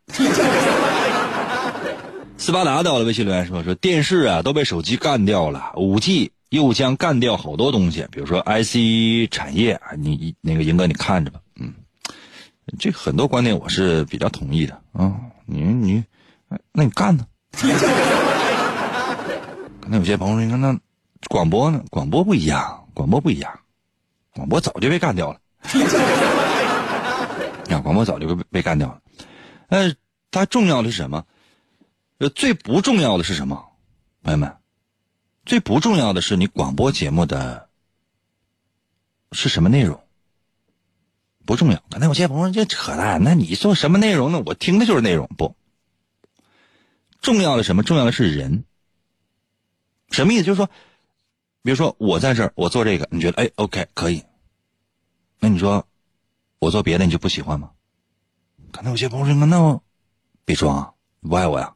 [2.37, 9.92] 斯巴达到了微信留言说：“说电视啊都被手机干掉了，五 G 又将干掉好多东西，比如说 IC 产业啊。
[9.96, 11.72] 你那个赢哥，你看着吧，嗯，
[12.78, 15.18] 这很多观点我是比较同意的啊。
[15.46, 16.04] 你你，
[16.72, 17.26] 那你干呢？
[19.80, 20.78] 可能有些朋友说，你看那
[21.28, 21.82] 广播呢？
[21.90, 23.58] 广播不一样，广播不一样，
[24.34, 25.40] 广播早就被干掉了。
[27.68, 29.00] 啊，广播早就被被干掉了。
[29.68, 29.96] 但是
[30.30, 31.24] 它重要的是什么？”
[32.18, 33.64] 呃，最不重要的是什么，
[34.22, 34.52] 朋友们？
[35.44, 37.68] 最不重要的是你广播节目的
[39.33, 40.03] 是什么内容？
[41.46, 41.83] 不重要。
[41.90, 44.42] 那有些朋友这扯淡，那你说什么内容呢？
[44.46, 45.26] 我听的就是内容。
[45.37, 45.57] 不，
[47.20, 47.83] 重要的什么？
[47.83, 48.64] 重要的是人。
[50.11, 50.44] 什么意思？
[50.44, 50.68] 就是说，
[51.62, 54.22] 比如说我在这儿，我做这个，你觉得哎，OK，可以。
[55.40, 55.87] 那你说
[56.59, 57.70] 我做别的，你就不喜欢吗？
[58.70, 59.83] 可能有些朋友说，那我
[60.44, 61.74] 别装，你不爱我呀？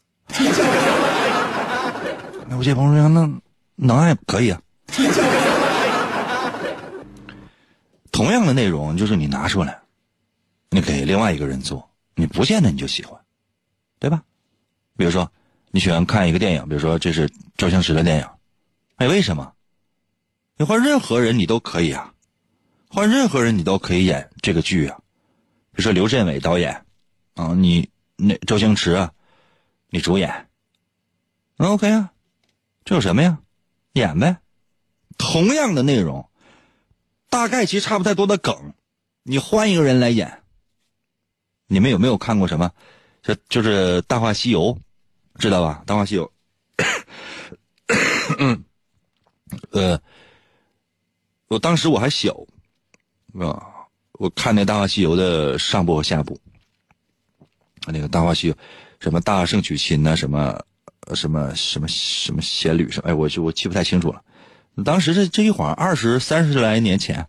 [2.47, 3.41] 那我这朋友说：“那
[3.77, 4.61] 能爱可以啊。
[8.13, 9.81] 同样的内容，就是你拿出来，
[10.71, 13.21] 你给另外一个人做，你不见得你就喜欢，
[13.99, 14.23] 对吧？
[14.97, 15.31] 比如说，
[15.71, 18.29] 你喜欢看一个电影，比如说这是周星驰的电影，
[18.97, 19.53] 哎，为什么？
[20.57, 22.15] 你换任何人你都可以啊，
[22.89, 24.97] 换任何人你都可以演这个剧啊。
[25.73, 26.85] 比如说刘镇伟导演，
[27.35, 29.11] 啊，你那周星驰啊。”
[29.91, 30.49] 你主演
[31.57, 32.11] 那，OK 啊，
[32.85, 33.39] 这有什么呀？
[33.95, 34.37] 演呗，
[35.17, 36.29] 同样的内容，
[37.31, 38.75] 大概其实差不太多的梗，
[39.23, 40.43] 你换一个人来演。
[41.67, 42.71] 你们有没有看过什么？
[43.23, 44.77] 这就是《大话西游》，
[45.41, 45.81] 知道吧？
[45.87, 46.31] 《大话西游》，
[49.71, 50.01] 呃，
[51.49, 52.35] 我当时我还小，
[53.41, 56.39] 啊，我看那《大话西游》的上部和下部，
[57.87, 58.55] 那个《大话西游》。
[59.01, 60.17] 什么大圣娶亲呐？
[60.17, 60.65] 什么，
[61.13, 63.11] 什么什么什么仙侣什么？
[63.11, 64.23] 哎，我就我记不太清楚了。
[64.85, 67.29] 当时这这一晃二十三十来年前，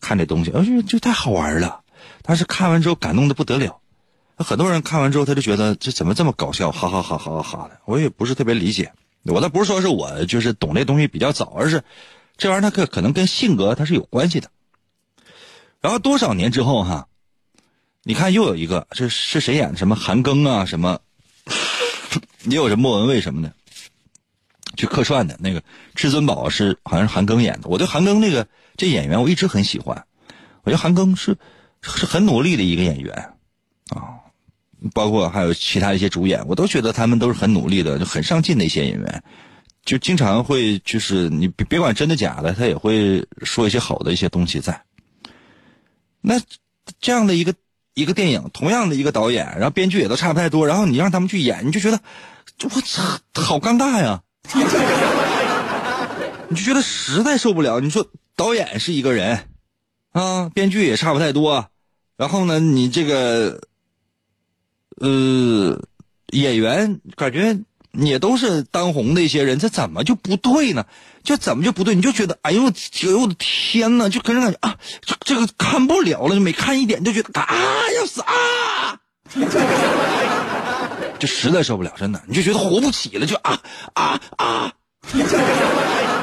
[0.00, 1.80] 看这东西，哎就就太好玩了。
[2.22, 3.80] 但是看完之后感动的不得了，
[4.36, 6.70] 很多人看完之后他就觉得这怎么这么搞笑？
[6.72, 7.80] 哈哈哈哈哈哈的。
[7.84, 8.92] 我也不是特别理解。
[9.24, 11.84] 我倒不是说是我就是懂这东西比较早，而是
[12.36, 14.50] 这玩意儿它可可能跟性格它是有关系的。
[15.80, 17.06] 然后多少年之后哈，
[18.02, 19.78] 你看又有一个是是谁演的？
[19.78, 20.64] 什么韩庚啊？
[20.64, 20.98] 什么？
[22.44, 23.52] 也有什莫文蔚什么的，
[24.76, 25.62] 去客串的那个
[25.94, 27.68] 至尊宝是好像是韩庚演的。
[27.68, 28.46] 我对韩庚那个
[28.76, 30.04] 这演员我一直很喜欢，
[30.62, 31.36] 我觉得韩庚是
[31.82, 33.14] 是很努力的一个演员
[33.90, 34.18] 啊，
[34.94, 39.24] 包括还有其他一些主演，我都觉得他们都是很努力的，就很上进的一些演员，
[39.84, 44.82] 就经常会就是你别别管真的假的，他也会说一些好的一些东西在。
[46.20, 46.40] 那
[47.00, 47.54] 这样的一个。
[47.94, 52.00] 一个电影，同样的一个导演，然后编剧也都差不太多，然后你让他们去演，你就觉得，
[52.64, 53.02] 我操，
[53.34, 54.22] 好尴尬呀！
[56.48, 57.80] 你就觉得实在受不了。
[57.80, 59.48] 你说导演是一个人，
[60.12, 61.68] 啊，编剧也差不太多，
[62.16, 63.60] 然后呢，你这个，
[64.96, 65.80] 呃，
[66.28, 67.58] 演员感觉
[67.92, 70.84] 也都是当红的一些人，这怎么就不对呢？
[71.22, 71.94] 就怎么就不对？
[71.94, 72.72] 你就觉得，哎呦，哎
[73.02, 77.54] 呦我的天呐，就跟人感觉啊，这这个看不了了，就每看一点就觉得啊
[77.96, 78.98] 要死啊，
[81.20, 83.60] 就实在受不了，真的，你就觉得活不起了，就啊
[83.94, 84.72] 啊啊。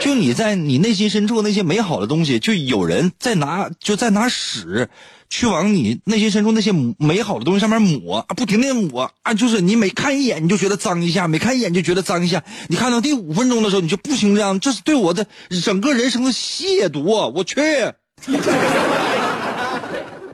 [0.00, 4.88] 就你在你内心深处那些美好的东西，就有人在拿就在拿屎
[5.28, 9.34] 去往你内心深处那些美好的东西上面抹，不停的抹啊！
[9.34, 12.42] 就是你每看一眼你就觉得脏一下，每看一眼就觉得脏一下。
[12.68, 15.26] 你看到第五分钟的时候，你就不行这样，这是对我的
[15.62, 17.02] 整个人生的亵渎！
[17.02, 17.60] 我去！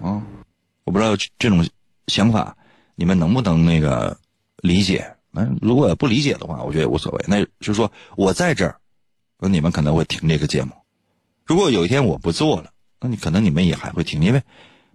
[0.00, 0.22] 啊，
[0.84, 1.66] 我不知道这种
[2.06, 2.56] 想法
[2.94, 4.16] 你们能不能那个
[4.62, 5.12] 理解？
[5.34, 7.24] 嗯，如果不理解的话，我觉得也无所谓。
[7.26, 8.76] 那就是说我在这儿。
[9.38, 10.72] 那你们可能会听这个节目，
[11.44, 12.70] 如果有一天我不做了，
[13.00, 14.42] 那你可能你们也还会听，因为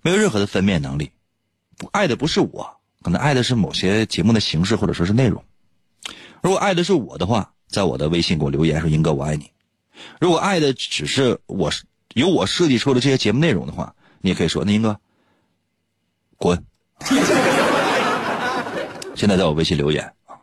[0.02, 1.12] 没有任何的分辨能力。
[1.78, 5.44] 不爱的不是我，可能爱的是某些节目的形式或者说是内容。
[6.42, 9.52] 如果爱的是我的话，在我的微信给我留言说“英哥我爱你”。
[10.20, 11.84] 如果爱的只是我是
[12.16, 15.00] 由我设计出的这些节目内容的话，你也可以说“那英哥
[16.38, 16.66] 滚”。
[19.16, 20.36] 现在在我微信留言啊，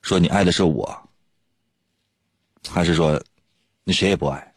[0.00, 1.08] 说你爱的是我，
[2.68, 3.20] 还是说？
[3.84, 4.52] 你谁也不爱，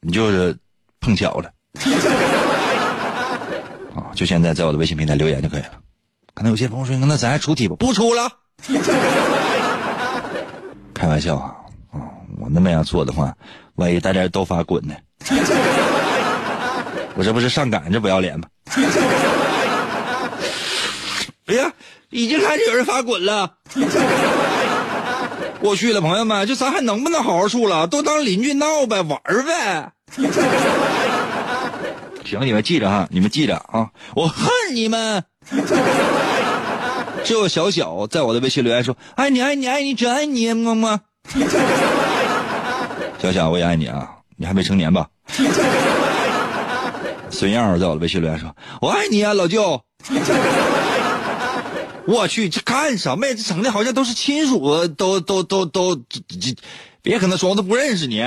[0.00, 0.56] 你就是
[1.00, 1.50] 碰巧了
[3.94, 4.08] 啊！
[4.14, 5.72] 就现在在我的微信平台留言就可以了。
[6.34, 8.30] 可能有些朋友说：“那咱还出题不？”不出了。
[10.94, 11.54] 开玩笑啊！
[11.92, 12.00] 啊，
[12.38, 13.36] 我那么样做的话，
[13.74, 14.94] 万一大家都发滚呢？
[17.16, 18.46] 我这不是上赶着不要脸吗？
[21.46, 21.70] 哎呀，
[22.10, 23.56] 已经开始有人发滚了。
[25.62, 27.86] 我去了，朋友们，就咱还能不能好好处了？
[27.86, 29.92] 都当邻居闹呗，玩呗。
[32.24, 33.88] 行，你们记着哈，你们记着啊！
[34.14, 35.22] 我恨你们。
[37.24, 41.00] 只有小小在我的微信留言说：“爱你，爱你，爱你，只爱你，么么。
[43.20, 44.08] ”小小，我也爱你啊！
[44.36, 45.06] 你还没成年吧？
[47.28, 49.80] 孙燕在我的微信留言说：“我爱你啊，老舅。”
[52.10, 53.34] 我去，这干什么呀？
[53.34, 56.02] 这整的好像都是亲属，都都都都，这，
[57.02, 58.20] 别跟他说，我都不认识你。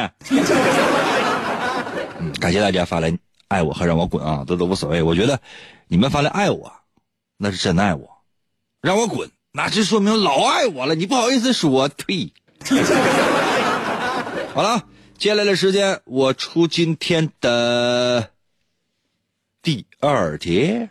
[2.20, 3.18] 嗯，感谢大家发来
[3.50, 5.04] 爱我和让我滚啊，这都无所谓。
[5.04, 5.42] 我觉得
[5.88, 6.72] 你们发来爱我，
[7.38, 8.08] 那是真爱我；
[8.82, 10.96] 让我滚，那就说明老爱我了。
[10.96, 12.32] 你不好意思说，呸！
[14.56, 14.84] 好了，
[15.18, 18.30] 接下来的时间我出今天的
[19.62, 20.88] 第二题。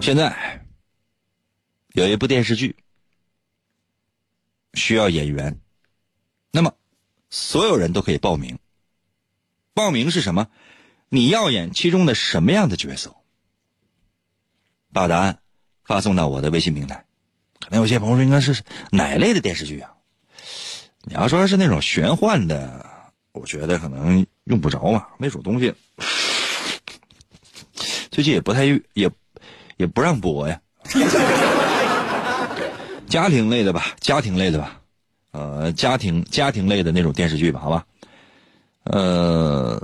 [0.00, 0.66] 现在
[1.92, 2.74] 有一部电视剧
[4.72, 5.60] 需要演员，
[6.50, 6.74] 那么
[7.28, 8.58] 所有人都可以报名。
[9.74, 10.48] 报名是什么？
[11.10, 13.14] 你要演其中的什么样的角色？
[14.90, 15.42] 把答案
[15.84, 17.04] 发送到我的微信平台。
[17.60, 19.94] 可能有些朋友说，应该是哪类的电视剧啊？
[21.02, 25.74] 你要说是那种玄幻的，我觉得可能用不着嘛，那种东西
[28.10, 29.10] 最近也不太也。
[29.80, 30.60] 也不让播呀，
[33.08, 34.78] 家庭类的吧，家庭类的吧，
[35.30, 37.86] 呃，家庭家庭类的那种电视剧吧，好吧，
[38.84, 39.82] 呃，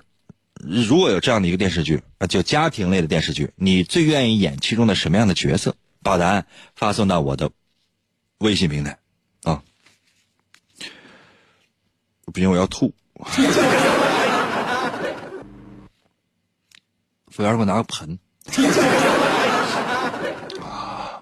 [0.61, 5.75] 如果有这样的一个电视剧啊，就家庭类的电视剧，你最愿意演其中的什么样的角色？
[6.03, 7.51] 把答案发送到我的
[8.39, 8.99] 微信平台
[9.45, 9.63] 啊！
[12.27, 12.93] 不行，我要吐。
[17.31, 18.19] 服务员，给我拿个盆。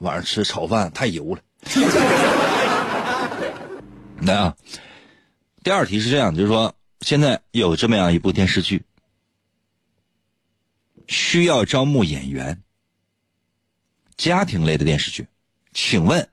[0.05, 1.43] 晚上吃炒饭太油了。
[4.23, 4.57] 来啊，
[5.63, 8.85] 第二题是这样，就是说现在有这么样一部电视剧，
[11.09, 12.63] 需要招募演员，
[14.17, 15.27] 家庭类的电视剧，
[15.73, 16.29] 请问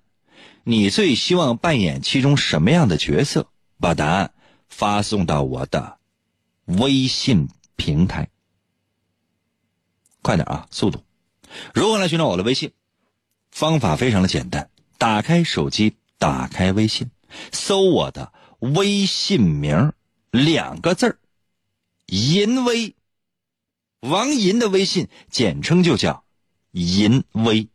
[0.64, 3.48] 你最希望扮演其中什么样的角色？
[3.80, 4.32] 把答案
[4.70, 5.98] 发送到我的
[6.66, 8.30] 微信平台，
[10.22, 11.04] 快点啊，速度！
[11.74, 12.72] 如何来寻找我的微信？
[13.52, 17.12] 方法非常的简单，打开手机，打开微信，
[17.52, 19.94] 搜我的微信名
[20.32, 21.18] 两个字儿，
[22.08, 22.96] 银威，
[24.00, 26.24] 王银的微信，简称就叫
[26.72, 27.68] 银威。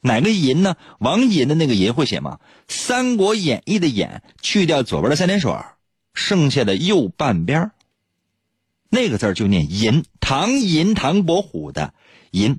[0.00, 0.76] 哪个银呢？
[0.98, 2.40] 王银的那个银会写吗？
[2.66, 5.54] 《三国演义》的演去掉左边的三点水，
[6.14, 7.70] 剩下的右半边
[8.88, 11.92] 那个字就念银，唐银唐伯虎的
[12.30, 12.58] 银。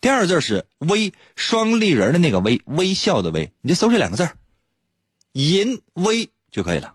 [0.00, 4.36] 第二字是微，双立人的那个微，微笑的微，你就搜这两个字儿，
[5.32, 6.94] 淫微就可以了。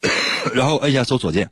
[0.54, 1.50] 然后按下搜索键，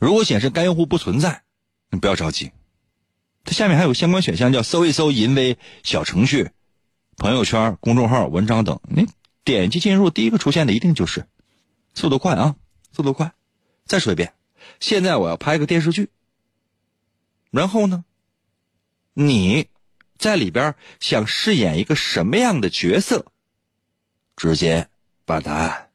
[0.00, 1.42] 如果显示该用户不存在，
[1.90, 2.50] 你不要着急，
[3.44, 6.50] 它下面还有相关选项，叫搜一搜淫微小程序、
[7.16, 9.06] 朋友圈、公众号、文章等，你
[9.44, 11.26] 点击进入，第一个出现的一定就是，
[11.94, 12.56] 速度快啊，
[12.92, 13.32] 速度快。
[13.86, 14.34] 再说一遍，
[14.80, 16.10] 现在我要拍个电视剧，
[17.50, 18.04] 然后呢，
[19.14, 19.68] 你
[20.18, 23.26] 在里边想饰演一个什么样的角色？
[24.36, 24.88] 直接
[25.24, 25.90] 把答案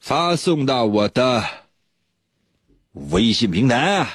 [0.00, 1.44] 发送到我的
[2.92, 4.10] 微信平台啊。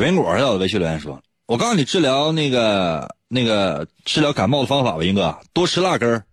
[0.00, 6.24] 小苹果在我的微信留言说：“我告诉你治疗那个那个治疗感冒的方法吧，英哥，多吃辣根儿。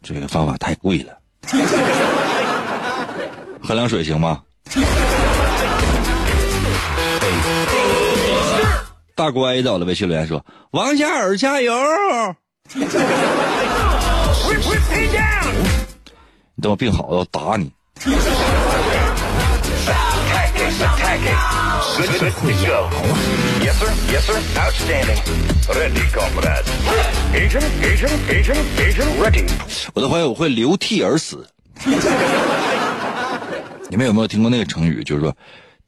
[0.00, 1.18] 这个方法太贵了，
[3.60, 4.40] 喝凉水行吗？”
[9.16, 11.74] 大乖在我的微信留言说：“王嘉尔加油！”
[16.54, 17.72] 你等我病好了，我打你。
[29.92, 31.44] 我的怀疑我会流涕而死。
[33.90, 35.02] 你们有没有听过那个成语？
[35.02, 35.36] 就是说，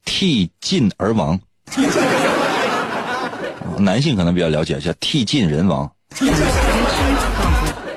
[0.04, 1.38] 涕尽而亡。
[3.78, 5.88] 男性可能比较了解，叫涕尽人亡。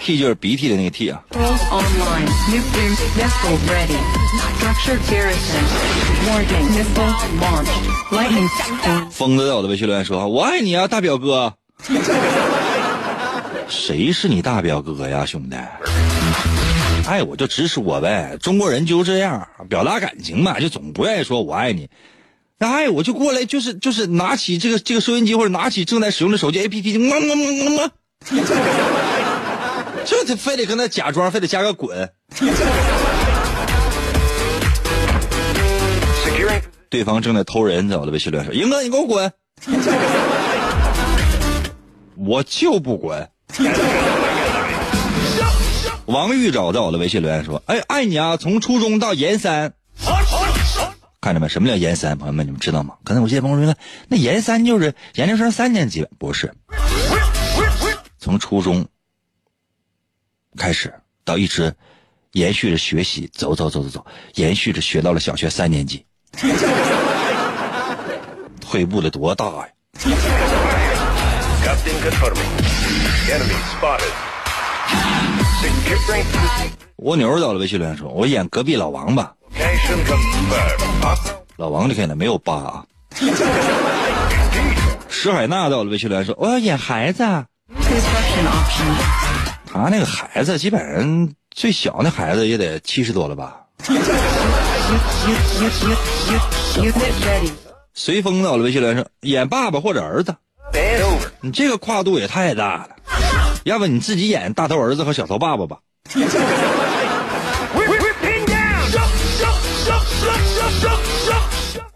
[0.04, 1.24] 涕就是鼻涕的那个 T 啊。
[9.10, 11.54] 疯子在我的微信留言说：“我爱你啊，大表哥。
[13.70, 15.56] ”谁是你大表哥呀，兄弟？
[17.08, 21.90] 爱我就直说呗，中国人就这样，表达感情嘛，就总不愿意说我爱你。
[22.60, 27.92] 那爱我就过来，就是就是拿起这个这个收音机或者拿起正在使用的手机 APP，就么么么么么。
[30.06, 32.12] 这他非得跟他假装，非得加个滚。
[36.90, 39.32] 对方正在偷人，在我的微信留言说：“英哥，你给我滚！”
[42.16, 43.30] 我就不滚。
[46.06, 48.38] 王玉找在我的微信留言说：“哎，爱你啊！
[48.38, 49.74] 从初中到研三，
[51.22, 51.48] 看着没？
[51.48, 52.18] 什么叫研三？
[52.18, 52.96] 朋友们，你们知道吗？
[53.04, 53.76] 可能有些朋友说，
[54.10, 56.54] 那研三就是研究生三年级，不是？
[58.20, 58.86] 从初中。”
[60.58, 60.94] 开始
[61.26, 61.74] 到一直
[62.32, 66.06] 延续着学习，走走走走走，延续着学到了小学三年级，
[68.60, 69.68] 退步的多大呀！
[76.98, 79.34] 蜗牛到了微信留言说：“我演隔壁老王吧。”
[81.58, 82.86] 老王就可以了，没有疤啊。
[85.10, 87.24] 石海娜到了微信留言说：“我要演孩子。”
[89.74, 93.62] 他那个孩子，基本上最小那孩子也得七十多了吧？
[97.96, 100.36] 随风到了微信留言说演爸爸或者儿子，
[101.42, 102.90] 你这个跨度也太大了，
[103.64, 105.80] 要不你自己演大头儿子和小头爸爸吧？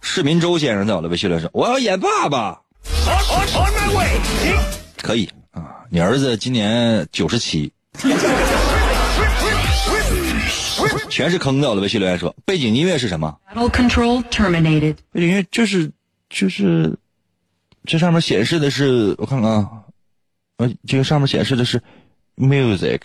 [0.01, 2.59] 市民周先生在我的微信留言说我要演爸爸，
[4.99, 5.29] 可以。
[5.89, 7.71] 你儿子今年九十七，
[11.09, 11.69] 全是坑的。
[11.69, 13.33] 我的微信留言说，背景音乐是什么？
[13.53, 13.61] 背
[15.21, 15.89] 景音乐就是
[16.29, 16.93] 就是
[17.85, 19.69] 这上面显示的是，我看看啊，
[20.57, 21.81] 呃，这个上面显示的是
[22.35, 22.99] music。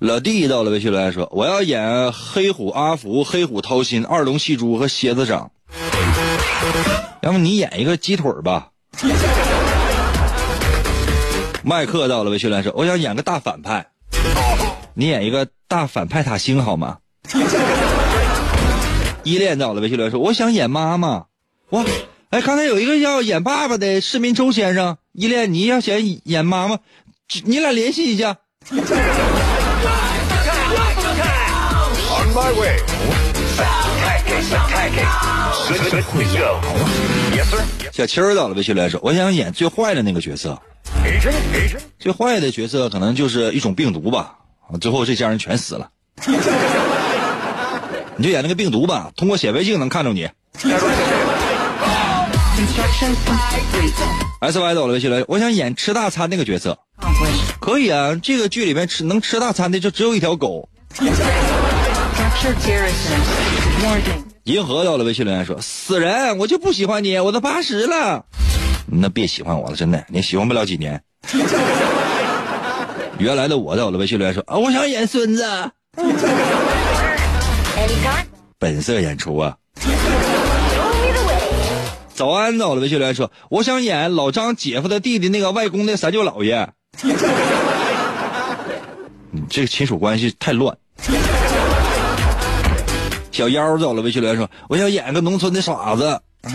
[0.00, 5.52] 老弟到了微信留言说，我要演黑虎阿福、黑虎掏心、二龙戏珠和蝎子掌。
[7.22, 8.68] 要不你演一个鸡腿吧？
[11.62, 13.86] 麦克到了微信来说：“我想演个大反派，
[14.94, 16.98] 你演一个大反派塔星好吗？”
[19.24, 21.26] 依恋到了微信来说：“我想演妈妈。”
[21.70, 21.84] 哇，
[22.30, 26.78] 哎，刚才有一个要演爸爸的市民周先生，依恋，你要想演妈妈，
[27.44, 28.38] 你俩联系一下。
[37.92, 40.60] 小七儿到了微信来说：“我想演最坏的那个角色，
[41.98, 44.36] 最坏的角色可能就是一种病毒吧。
[44.80, 45.90] 最后这家人全死了。
[48.16, 50.28] 你就演那个病毒吧，通过显微镜能看着你。
[54.40, 56.78] S Y 走了微信来，我想演吃大餐那个角色，
[57.60, 58.14] 可以啊。
[58.22, 60.68] 这个剧里面吃能吃大餐的就只有一条狗。
[64.44, 68.24] 银河到了微信留言说：“死人，我就不喜欢你，我都八十了。”
[68.90, 71.02] 那别喜欢我了，真的，你喜欢不了几年。
[73.18, 75.44] 原来的我在我的微信留言说：“啊，我想演孙子。”
[78.58, 79.56] 本色演出啊。
[82.14, 86.70] 早安，到了微信留言说：“我想演老张姐夫的弟弟那个外公的三舅姥爷。”
[89.30, 90.78] 你这个亲属关系太乱。
[93.38, 96.20] 小妖走了，微信留言说：“我想演个农村的傻子。”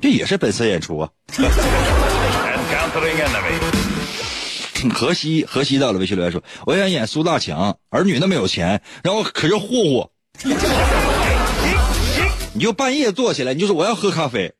[0.00, 1.08] 这也是本色演出啊。
[4.94, 10.10] 河西河西到了，微信留言说：“我想演苏大强，儿女那么有钱，然后可是霍霍。”
[12.54, 14.52] 你就半夜坐起来，你就说我要喝咖啡。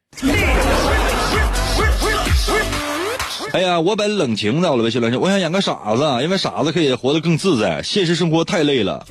[3.52, 9.06] 哎呀，我本冷情到了，微信留言说：“我想演个傻子，因为傻子可以活得更自在，现实生活太累了。”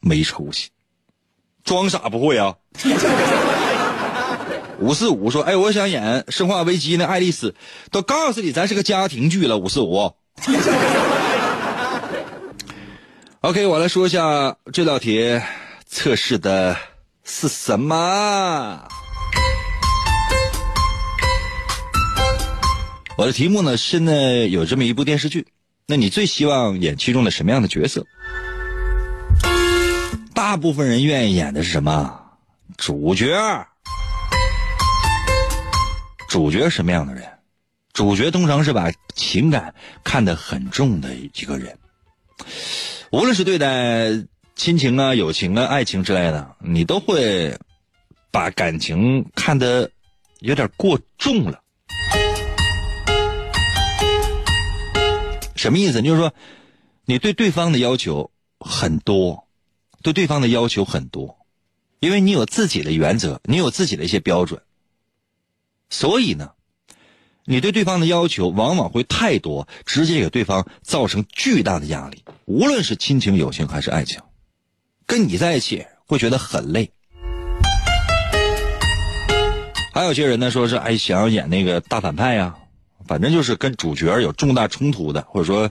[0.00, 0.68] 没出息，
[1.64, 2.54] 装傻不会啊。
[4.80, 7.54] 五四五说：“哎，我想演《生化危机》那爱丽丝，
[7.90, 10.12] 都告诉你咱是个家庭剧了。”五四五。
[13.40, 15.40] OK，我来说一下这道题
[15.86, 16.76] 测试的
[17.24, 18.88] 是什么。
[23.16, 25.46] 我的题目呢，现在有这么一部电视剧，
[25.90, 28.06] 那你最希望演其中的什么样的角色？
[30.34, 32.20] 大部分人愿意演的是什么？
[32.76, 33.34] 主角。
[36.28, 37.26] 主角什么样的人？
[37.94, 39.74] 主角通常是把情感
[40.04, 41.78] 看得很重的一个人。
[43.10, 44.10] 无论是对待
[44.56, 47.58] 亲情啊、友情啊、爱情之类的，你都会
[48.30, 49.90] 把感情看得
[50.40, 51.62] 有点过重了。
[55.58, 56.00] 什么意思？
[56.00, 56.32] 就是说，
[57.04, 59.46] 你对对方的要求很多，
[60.02, 61.36] 对对方的要求很多，
[61.98, 64.62] 因为你有自己的原则，你有自己的一些标准，
[65.90, 66.52] 所以呢，
[67.44, 72.22] 你对对方的要求往往会太多，直接给对方造成巨大的压力。
[72.44, 74.20] 无论是亲情、友情还是爱情，
[75.06, 76.92] 跟你在一起会觉得很累。
[79.92, 82.56] 还有些人呢，说是哎想要演那个大反派呀，
[83.08, 85.68] 反正就是跟主角有重大冲突的，或者说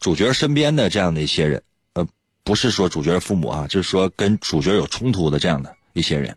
[0.00, 1.62] 主角身边的这样的一些人，
[1.94, 2.06] 呃，
[2.44, 6.36] 不是说主角父母啊，就是说跟主角有冲突的这样的一些人。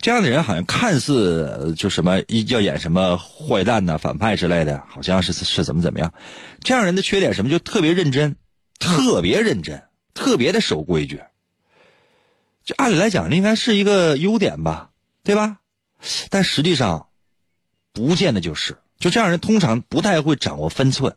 [0.00, 6.14] 这样的人好像看似就什么要演什么坏蛋呐、反派之类的，好像是是怎么怎么样。
[6.60, 8.36] 这样人的缺点什么就特别认真。
[8.80, 11.22] 特别认真，特别的守规矩。
[12.64, 14.90] 就按理来讲，应该是一个优点吧，
[15.22, 15.58] 对吧？
[16.28, 17.06] 但实际上，
[17.92, 18.76] 不见得就是。
[18.98, 21.14] 就这样人通常不太会掌握分寸。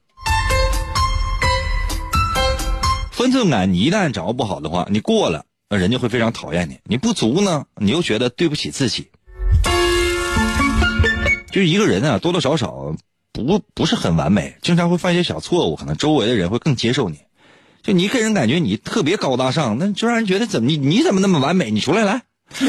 [3.12, 9.10] 分寸感，你一旦掌握不好的话，你过了，那人家会非常讨厌你；你不足呢，你又觉得对不起自己。
[11.50, 12.96] 就一个人啊，多多少少
[13.32, 17.20] 不不是很完美，经常会犯一些小错误，可能周围的人会更接受你。
[17.82, 21.72] 就你给人感觉你特别高大上，那就让人觉得怎么你你怎么那么完美？
[21.72, 22.22] 你出来来。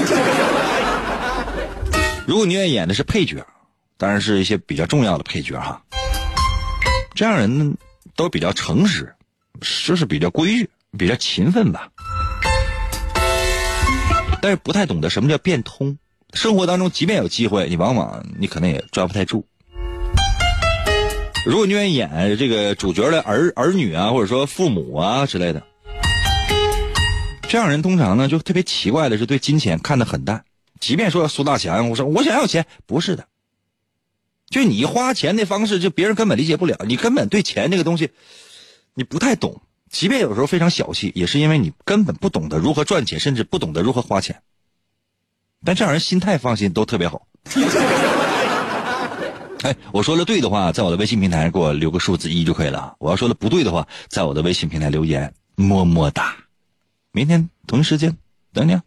[2.27, 3.47] 如果你愿意演的是配角，
[3.99, 5.83] 当然是一些比较重要的配角哈。
[7.15, 7.77] 这样人
[8.15, 9.13] 都比较诚实，
[9.85, 11.91] 就是比较规矩，比较勤奋吧。
[14.41, 15.99] 但是不太懂得什么叫变通。
[16.33, 19.45] 生活当中，即便有机会，你往往你可能也抓不太住。
[21.45, 25.63] 如果你愿意演这个主角的儿儿女啊，或者说父母啊之类的，
[27.49, 30.45] 这样人通常呢就特别奇怪的是对金钱看得很淡。
[30.79, 33.27] 即便说苏大强，我说我想要钱，不是的，
[34.49, 38.11] 就你花钱的方式，就别人根本理解不了，你根本对钱这个东西
[38.95, 39.61] 你不太懂。
[39.91, 44.43] 即便有时候非常小气，也是因为你根本不懂得如何赚钱，甚至不懂得如何花钱。
[45.65, 47.27] 但这样人心态放心都特别好。
[49.63, 52.95] 哎，我说的对的话，在我的微信平台给我留个数字一就可以了。
[52.99, 56.37] 我要说的不对的话，在我的微信平台留言，么么哒。
[57.13, 58.17] 明天同一时间
[58.53, 58.75] 等你。
[58.75, 58.83] 啊